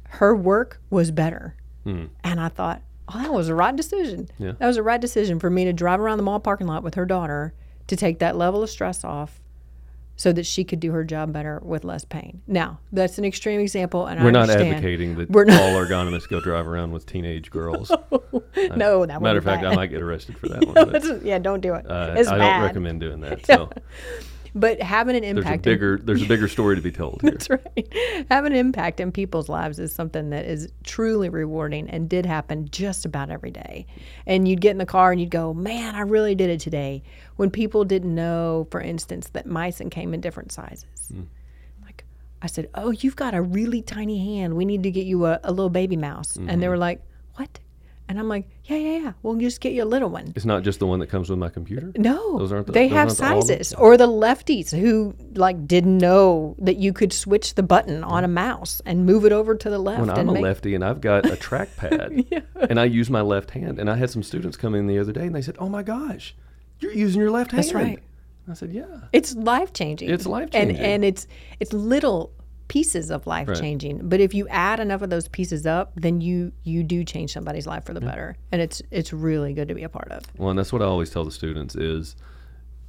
her 0.09 0.33
work 0.35 0.79
was 0.89 1.11
better. 1.11 1.55
Hmm. 1.83 2.05
And 2.23 2.39
I 2.39 2.47
thought, 2.47 2.81
oh, 3.13 3.21
that 3.21 3.33
was 3.33 3.49
a 3.49 3.55
right 3.55 3.75
decision. 3.75 4.29
Yeah. 4.39 4.53
That 4.57 4.67
was 4.67 4.77
a 4.77 4.83
right 4.83 5.01
decision 5.01 5.39
for 5.39 5.49
me 5.49 5.65
to 5.65 5.73
drive 5.73 5.99
around 5.99 6.17
the 6.17 6.23
mall 6.23 6.39
parking 6.39 6.67
lot 6.67 6.83
with 6.83 6.93
her 6.95 7.05
daughter 7.05 7.53
to 7.87 7.95
take 7.97 8.19
that 8.19 8.37
level 8.37 8.63
of 8.63 8.69
stress 8.69 9.03
off 9.03 9.41
so 10.17 10.31
that 10.31 10.45
she 10.45 10.63
could 10.63 10.79
do 10.79 10.91
her 10.91 11.03
job 11.03 11.33
better 11.33 11.59
with 11.63 11.83
less 11.83 12.05
pain. 12.05 12.41
Now, 12.47 12.79
that's 12.91 13.17
an 13.17 13.25
extreme 13.25 13.59
example, 13.59 14.05
and 14.05 14.21
we're 14.21 14.29
I 14.29 14.31
not 14.31 14.49
advocating 14.49 15.17
that 15.17 15.29
We're 15.29 15.43
not- 15.45 15.61
all 15.61 15.73
ergonomists 15.73 16.29
go 16.29 16.39
drive 16.39 16.67
around 16.67 16.91
with 16.93 17.05
teenage 17.05 17.51
girls 17.51 17.91
No, 18.75 19.05
that 19.05 19.21
Matter 19.21 19.39
of 19.39 19.43
fact, 19.43 19.63
bad. 19.63 19.73
I 19.73 19.75
might 19.75 19.87
get 19.91 20.01
arrested 20.01 20.37
for 20.37 20.47
that 20.49 20.65
one. 20.67 20.91
But, 20.91 21.23
yeah, 21.25 21.37
don't 21.39 21.59
do 21.61 21.73
it. 21.75 21.85
uh, 21.89 22.13
I 22.17 22.23
bad. 22.23 22.27
don't 22.57 22.61
recommend 22.63 22.99
doing 23.01 23.19
that. 23.21 23.45
So 23.45 23.69
But 24.57 24.81
having 24.81 25.17
an 25.17 25.23
there's 25.23 25.35
a 25.35 25.39
impact. 25.39 25.67
in- 25.67 26.05
there's 26.05 26.21
a 26.21 26.27
bigger 26.27 26.47
story 26.47 26.77
to 26.77 26.81
be 26.81 26.91
told 26.91 27.19
here. 27.21 27.31
That's 27.31 27.49
right. 27.49 28.25
Having 28.31 28.53
an 28.53 28.57
impact 28.57 29.01
in 29.01 29.11
people's 29.11 29.49
lives 29.49 29.79
is 29.79 29.91
something 29.91 30.29
that 30.29 30.45
is 30.45 30.69
truly 30.83 31.27
rewarding 31.27 31.89
and 31.89 32.07
did 32.07 32.25
happen 32.25 32.69
just 32.71 33.05
about 33.05 33.29
every 33.29 33.51
day. 33.51 33.85
And 34.25 34.47
you'd 34.47 34.61
get 34.61 34.71
in 34.71 34.77
the 34.77 34.85
car 34.85 35.11
and 35.11 35.19
you'd 35.19 35.29
go, 35.29 35.53
Man, 35.53 35.93
I 35.93 36.01
really 36.01 36.35
did 36.35 36.49
it 36.49 36.61
today. 36.61 37.03
When 37.35 37.51
people 37.51 37.83
didn't 37.83 38.15
know, 38.15 38.67
for 38.71 38.79
instance, 38.79 39.27
that 39.33 39.45
meissen 39.45 39.91
came 39.91 40.13
in 40.13 40.21
different 40.21 40.53
sizes. 40.53 41.09
Hmm. 41.11 41.23
Like, 41.83 42.05
I 42.41 42.47
said, 42.47 42.69
Oh, 42.75 42.91
you've 42.91 43.17
got 43.17 43.35
a 43.35 43.41
really 43.41 43.81
tiny 43.81 44.37
hand. 44.37 44.55
We 44.55 44.63
need 44.63 44.83
to 44.83 44.91
get 44.91 45.05
you 45.05 45.25
a, 45.25 45.41
a 45.43 45.51
little 45.51 45.69
baby 45.69 45.97
mouse. 45.97 46.37
And 46.37 46.47
they 46.47 46.53
mm-hmm. 46.53 46.69
were 46.69 46.77
like, 46.77 47.01
What? 47.35 47.59
And 48.07 48.19
I'm 48.19 48.29
like, 48.29 48.47
Yeah, 48.65 48.77
yeah, 48.77 48.97
yeah. 48.99 49.13
We'll 49.23 49.35
just 49.37 49.61
get 49.61 49.73
you 49.73 49.83
a 49.83 49.85
little 49.85 50.09
one. 50.09 50.31
It's 50.35 50.45
not 50.45 50.61
just 50.63 50.79
the 50.79 50.85
one 50.85 50.99
that 50.99 51.07
comes 51.07 51.29
with 51.29 51.39
my 51.39 51.49
computer. 51.49 51.91
No, 51.97 52.37
Those 52.37 52.51
aren't 52.51 52.67
the- 52.67 52.73
they 52.73 52.87
those 52.87 52.97
have 52.97 53.07
aren't 53.07 53.17
the 53.17 53.25
all 53.25 53.39
of 53.41 53.47
them? 53.47 53.57
sizes. 53.57 53.73
Or 53.73 53.97
the 53.97 54.07
lefties 54.07 54.71
who 54.75 55.15
like 55.33 55.65
didn't 55.67 55.97
know 55.97 56.55
that 56.59 56.77
you 56.77 56.93
could 56.93 57.11
switch 57.13 57.55
the 57.55 57.63
button 57.63 58.03
on 58.03 58.23
a 58.23 58.27
mouse 58.27 58.79
and 58.85 59.05
move 59.07 59.25
it 59.25 59.31
over 59.31 59.55
to 59.55 59.69
the 59.71 59.79
left. 59.79 60.01
When 60.01 60.09
I'm 60.11 60.29
a 60.29 60.33
make, 60.33 60.43
lefty 60.43 60.75
and 60.75 60.83
I've 60.85 61.01
got 61.01 61.25
a 61.25 61.35
trackpad 61.35 62.27
yeah. 62.31 62.41
and 62.69 62.79
I 62.79 62.85
use 62.85 63.09
my 63.09 63.21
left 63.21 63.51
hand, 63.51 63.79
and 63.79 63.89
I 63.89 63.95
had 63.95 64.09
some 64.11 64.21
students 64.23 64.55
come 64.55 64.75
in 64.75 64.85
the 64.87 64.99
other 64.99 65.11
day 65.11 65.25
and 65.25 65.33
they 65.35 65.41
said, 65.41 65.55
"Oh 65.59 65.67
my 65.69 65.81
gosh, 65.81 66.35
you're 66.79 66.93
using 66.93 67.21
your 67.21 67.31
left 67.31 67.51
hand." 67.51 67.63
That's 67.63 67.73
right. 67.73 67.99
I 68.47 68.53
said, 68.53 68.71
"Yeah." 68.71 68.85
It's 69.13 69.33
life 69.35 69.73
changing. 69.73 70.09
It's 70.11 70.27
life-changing. 70.27 70.77
and 70.77 70.85
and 70.85 71.05
it's 71.05 71.25
it's 71.59 71.73
little 71.73 72.31
pieces 72.67 73.11
of 73.11 73.27
life 73.27 73.47
changing. 73.59 74.07
But 74.09 74.19
if 74.19 74.33
you 74.33 74.47
add 74.47 74.79
enough 74.79 75.01
of 75.01 75.09
those 75.09 75.27
pieces 75.27 75.65
up, 75.65 75.93
then 75.95 76.21
you 76.21 76.51
you 76.63 76.83
do 76.83 77.03
change 77.03 77.31
somebody's 77.31 77.67
life 77.67 77.85
for 77.85 77.93
the 77.93 78.01
better, 78.01 78.37
and 78.51 78.61
it's 78.61 78.81
it's 78.91 79.13
really 79.13 79.53
good 79.53 79.67
to 79.67 79.75
be 79.75 79.83
a 79.83 79.89
part 79.89 80.11
of. 80.11 80.23
Well, 80.37 80.49
and 80.49 80.59
that's 80.59 80.73
what 80.73 80.81
I 80.81 80.85
always 80.85 81.09
tell 81.09 81.25
the 81.25 81.31
students 81.31 81.75
is 81.75 82.15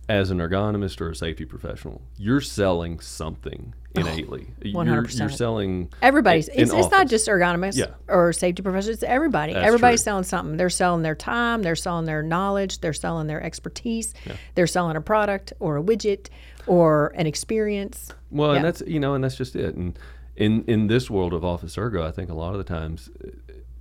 as 0.08 0.30
an 0.30 0.38
ergonomist 0.38 1.00
or 1.00 1.10
a 1.10 1.16
safety 1.16 1.44
professional, 1.44 2.00
you're 2.16 2.40
selling 2.40 3.00
something 3.00 3.74
innately. 3.94 4.46
You're, 4.62 4.84
you're 5.08 5.28
selling 5.30 5.90
Everybody's. 6.02 6.48
It's, 6.48 6.72
it's 6.72 6.90
not 6.90 7.08
just 7.08 7.26
ergonomists 7.26 7.76
Yeah. 7.76 7.86
or 8.08 8.32
safety 8.32 8.62
professionals. 8.62 8.96
It's 8.96 9.02
everybody. 9.02 9.52
That's 9.54 9.66
Everybody's 9.66 10.00
true. 10.00 10.10
selling 10.10 10.24
something. 10.24 10.56
They're 10.58 10.70
selling 10.70 11.02
their 11.02 11.14
time. 11.14 11.62
They're 11.62 11.74
selling 11.76 12.04
their 12.04 12.22
knowledge. 12.22 12.80
They're 12.80 12.92
selling 12.92 13.26
their 13.26 13.42
expertise. 13.42 14.14
They're 14.54 14.66
selling 14.68 14.96
a 14.96 15.00
product 15.00 15.52
or 15.58 15.78
a 15.78 15.82
widget 15.82 16.28
or 16.66 17.12
an 17.16 17.26
experience. 17.26 18.12
Well, 18.30 18.50
Yeah. 18.50 18.56
and 18.56 18.64
that's 18.64 18.82
you 18.86 19.00
know, 19.00 19.14
and 19.14 19.24
that's 19.24 19.36
just 19.36 19.56
it. 19.56 19.74
And 19.74 19.98
in 20.36 20.62
in 20.66 20.86
this 20.88 21.10
world 21.10 21.32
of 21.32 21.44
office 21.44 21.76
ergo, 21.78 22.06
I 22.06 22.10
think 22.12 22.30
a 22.30 22.34
lot 22.34 22.52
of 22.52 22.58
the 22.58 22.64
times, 22.64 23.10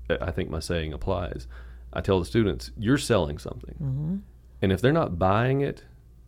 I 0.10 0.32
think 0.32 0.50
my 0.50 0.60
saying 0.60 0.94
applies. 0.94 1.48
I 1.94 2.02
tell 2.02 2.20
the 2.20 2.26
students, 2.26 2.72
you're 2.78 2.98
selling 2.98 3.38
something. 3.38 3.76
Mm-hmm. 3.76 4.16
And 4.62 4.72
if 4.72 4.82
they're 4.82 4.92
not 4.94 5.20
buying 5.20 5.62
it, 5.62 5.84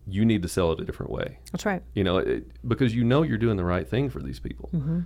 you 0.09 0.23
need 0.25 0.41
to 0.41 0.47
sell 0.47 0.71
it 0.71 0.79
a 0.79 0.85
different 0.85 1.11
way. 1.11 1.39
That's 1.51 1.65
right. 1.65 1.83
You 1.93 2.03
know, 2.03 2.17
it, 2.17 2.49
because 2.67 2.95
you 2.95 3.03
know 3.03 3.23
you're 3.23 3.37
doing 3.37 3.57
the 3.57 3.65
right 3.65 3.87
thing 3.87 4.09
for 4.09 4.21
these 4.21 4.39
people. 4.39 4.69
Mm-hmm. 4.73 5.01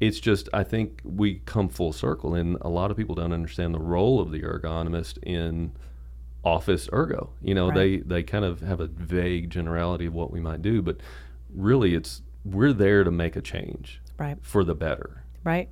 It's 0.00 0.20
just, 0.20 0.48
I 0.52 0.64
think 0.64 1.00
we 1.04 1.36
come 1.46 1.68
full 1.68 1.92
circle, 1.92 2.34
and 2.34 2.58
a 2.60 2.68
lot 2.68 2.90
of 2.90 2.96
people 2.96 3.14
don't 3.14 3.32
understand 3.32 3.72
the 3.74 3.78
role 3.80 4.20
of 4.20 4.32
the 4.32 4.40
ergonomist 4.42 5.18
in 5.22 5.72
office 6.44 6.88
ergo. 6.92 7.30
You 7.40 7.54
know, 7.54 7.68
Right. 7.68 7.74
they 7.74 7.96
they 7.98 8.22
kind 8.22 8.44
of 8.44 8.60
have 8.60 8.80
a 8.80 8.86
vague 8.86 9.50
generality 9.50 10.06
of 10.06 10.14
what 10.14 10.30
we 10.30 10.40
might 10.40 10.60
do, 10.62 10.82
but 10.82 10.98
really, 11.54 11.94
it's 11.94 12.22
we're 12.44 12.72
there 12.74 13.04
to 13.04 13.10
make 13.10 13.36
a 13.36 13.40
change 13.40 14.02
Right. 14.18 14.36
for 14.42 14.64
the 14.64 14.74
better. 14.74 15.22
right? 15.44 15.68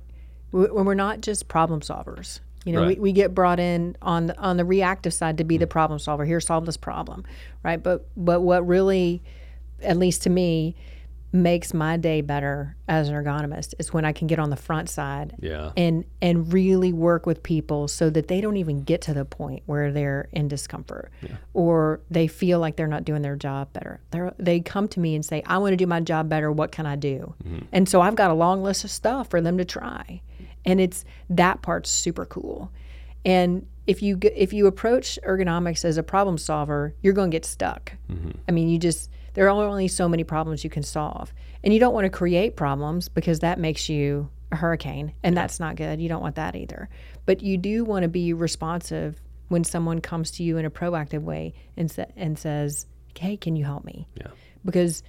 When 0.51 0.85
we're 0.85 0.93
not 0.93 1.21
just 1.21 1.47
problem 1.47 1.81
solvers. 1.81 2.39
You 2.65 2.73
know, 2.73 2.81
Right. 2.83 2.97
we, 2.97 3.03
we 3.03 3.11
get 3.11 3.33
brought 3.35 3.59
in 3.59 3.95
on 4.01 4.27
the, 4.27 4.37
on 4.39 4.57
the 4.57 4.65
reactive 4.65 5.13
side 5.13 5.37
to 5.39 5.43
be 5.43 5.57
the 5.57 5.67
mm. 5.67 5.71
problem 5.71 5.99
solver. 5.99 6.25
Here, 6.25 6.39
solve 6.39 6.65
this 6.65 6.77
problem, 6.77 7.23
right? 7.63 7.81
But 7.81 8.07
but 8.15 8.41
what 8.41 8.65
really, 8.67 9.21
at 9.81 9.97
least 9.97 10.23
to 10.23 10.29
me, 10.29 10.75
makes 11.35 11.73
my 11.73 11.97
day 11.97 12.21
better 12.21 12.75
as 12.87 13.09
an 13.09 13.15
ergonomist 13.15 13.73
is 13.79 13.91
when 13.91 14.05
I 14.05 14.11
can 14.11 14.27
get 14.27 14.37
on 14.37 14.51
the 14.51 14.55
front 14.55 14.87
side 14.87 15.33
Yeah. 15.39 15.71
and 15.75 16.05
and 16.21 16.53
really 16.53 16.93
work 16.93 17.25
with 17.25 17.41
people 17.41 17.87
so 17.87 18.11
that 18.11 18.27
they 18.27 18.39
don't 18.39 18.57
even 18.57 18.83
get 18.83 19.01
to 19.01 19.15
the 19.15 19.25
point 19.25 19.63
where 19.65 19.91
they're 19.91 20.29
in 20.31 20.47
discomfort 20.47 21.11
or 21.55 22.01
they 22.11 22.27
feel 22.27 22.59
like 22.59 22.75
they're 22.75 22.85
not 22.87 23.03
doing 23.03 23.23
their 23.23 23.35
job 23.35 23.73
better. 23.73 23.99
They 24.11 24.29
they 24.37 24.59
come 24.59 24.87
to 24.89 24.99
me 24.99 25.15
and 25.15 25.25
say, 25.25 25.41
"I 25.47 25.57
want 25.57 25.73
to 25.73 25.77
do 25.77 25.87
my 25.87 26.01
job 26.01 26.29
better. 26.29 26.51
What 26.51 26.71
can 26.71 26.85
I 26.85 26.95
do?" 26.95 27.33
Mm-hmm. 27.43 27.65
And 27.71 27.89
so 27.89 27.99
I've 27.99 28.15
got 28.15 28.29
a 28.29 28.35
long 28.35 28.61
list 28.63 28.83
of 28.83 28.91
stuff 28.91 29.29
for 29.29 29.41
them 29.41 29.57
to 29.57 29.65
try. 29.65 30.21
And 30.65 30.79
it's 30.79 31.03
that 31.29 31.61
part's 31.61 31.89
super 31.89 32.25
cool. 32.25 32.71
And 33.25 33.65
if 33.87 34.01
you 34.01 34.17
if 34.21 34.53
you 34.53 34.67
approach 34.67 35.19
ergonomics 35.25 35.83
as 35.83 35.97
a 35.97 36.03
problem 36.03 36.37
solver, 36.37 36.93
you're 37.01 37.13
going 37.13 37.31
to 37.31 37.35
get 37.35 37.45
stuck. 37.45 37.93
Mm-hmm. 38.09 38.31
I 38.47 38.51
mean, 38.51 38.69
you 38.69 38.77
just 38.77 39.09
there 39.33 39.47
are 39.47 39.49
only 39.49 39.87
so 39.87 40.07
many 40.07 40.23
problems 40.23 40.63
you 40.63 40.69
can 40.69 40.83
solve, 40.83 41.33
and 41.63 41.73
you 41.73 41.79
don't 41.79 41.93
want 41.93 42.05
to 42.05 42.09
create 42.09 42.55
problems 42.55 43.09
because 43.09 43.39
that 43.39 43.59
makes 43.59 43.89
you 43.89 44.29
a 44.51 44.55
hurricane, 44.55 45.13
and 45.23 45.35
that's 45.35 45.59
not 45.59 45.75
good. 45.75 45.99
You 45.99 46.07
don't 46.07 46.21
want 46.21 46.35
that 46.35 46.55
either. 46.55 46.89
But 47.25 47.41
you 47.41 47.57
do 47.57 47.83
want 47.83 48.03
to 48.03 48.09
be 48.09 48.33
responsive 48.33 49.21
when 49.49 49.63
someone 49.63 49.99
comes 49.99 50.31
to 50.31 50.43
you 50.43 50.57
in 50.57 50.65
a 50.65 50.71
proactive 50.71 51.23
way 51.23 51.53
and 51.75 51.91
sa- 51.91 52.05
and 52.15 52.37
says, 52.37 52.85
"Hey, 53.17 53.35
can 53.35 53.55
you 53.55 53.65
help 53.65 53.83
me?" 53.83 54.07
Yeah. 54.15 54.27
Because 54.63 55.03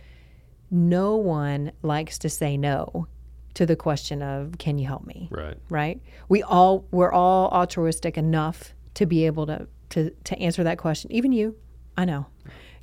no 0.71 1.15
one 1.17 1.71
likes 1.83 2.19
to 2.19 2.29
say 2.29 2.57
no 2.57 3.07
to 3.55 3.67
the 3.67 3.77
question 3.77 4.23
of, 4.23 4.59
"Can 4.59 4.79
you 4.79 4.87
help 4.87 5.07
me?" 5.07 5.29
Right. 5.31 5.57
right? 5.71 6.01
We 6.29 6.43
all 6.43 6.85
we're 6.91 7.13
all 7.13 7.49
altruistic 7.51 8.17
enough 8.19 8.75
to 8.95 9.07
be 9.07 9.27
able 9.27 9.47
to 9.47 9.67
to 9.91 10.11
to 10.25 10.39
answer 10.39 10.65
that 10.65 10.79
question. 10.79 11.11
Even 11.13 11.33
you, 11.33 11.57
I 11.97 12.05
know. 12.05 12.27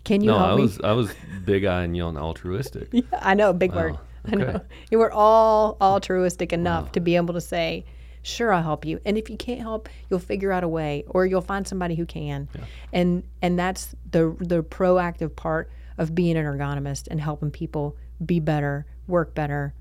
Can 0.03 0.21
you 0.21 0.27
No, 0.31 0.37
help 0.39 0.49
I 0.51 0.55
me? 0.55 0.61
was 0.63 0.79
I 0.81 0.91
was 0.93 1.13
big 1.45 1.65
eyeing 1.65 1.93
you 1.95 2.03
on 2.03 2.17
altruistic. 2.17 2.89
I 3.21 3.33
know, 3.33 3.53
big 3.53 3.73
word. 3.73 3.97
I 4.31 4.35
know. 4.35 4.61
You 4.89 4.99
were 4.99 5.11
all 5.11 5.77
altruistic 5.81 6.53
enough 6.53 6.91
to 6.93 6.99
be 6.99 7.15
able 7.15 7.33
to 7.33 7.41
say, 7.41 7.85
"Sure, 8.23 8.53
I'll 8.53 8.63
help 8.63 8.85
you." 8.85 8.99
And 9.05 9.17
if 9.17 9.29
you 9.29 9.37
can't 9.37 9.59
help, 9.61 9.89
you'll 10.09 10.19
figure 10.19 10.51
out 10.51 10.63
a 10.63 10.67
way, 10.67 11.03
or 11.07 11.25
you'll 11.25 11.41
find 11.41 11.67
somebody 11.67 11.95
who 11.95 12.05
can. 12.05 12.47
And 12.93 13.23
and 13.41 13.57
that's 13.59 13.95
the 14.11 14.35
the 14.39 14.63
proactive 14.63 15.35
part 15.35 15.69
of 15.97 16.15
being 16.15 16.37
an 16.37 16.45
ergonomist 16.45 17.07
and 17.11 17.19
helping 17.19 17.51
people 17.51 17.95
be 18.25 18.39
better, 18.39 18.85
work 19.07 19.33
better, 19.35 19.73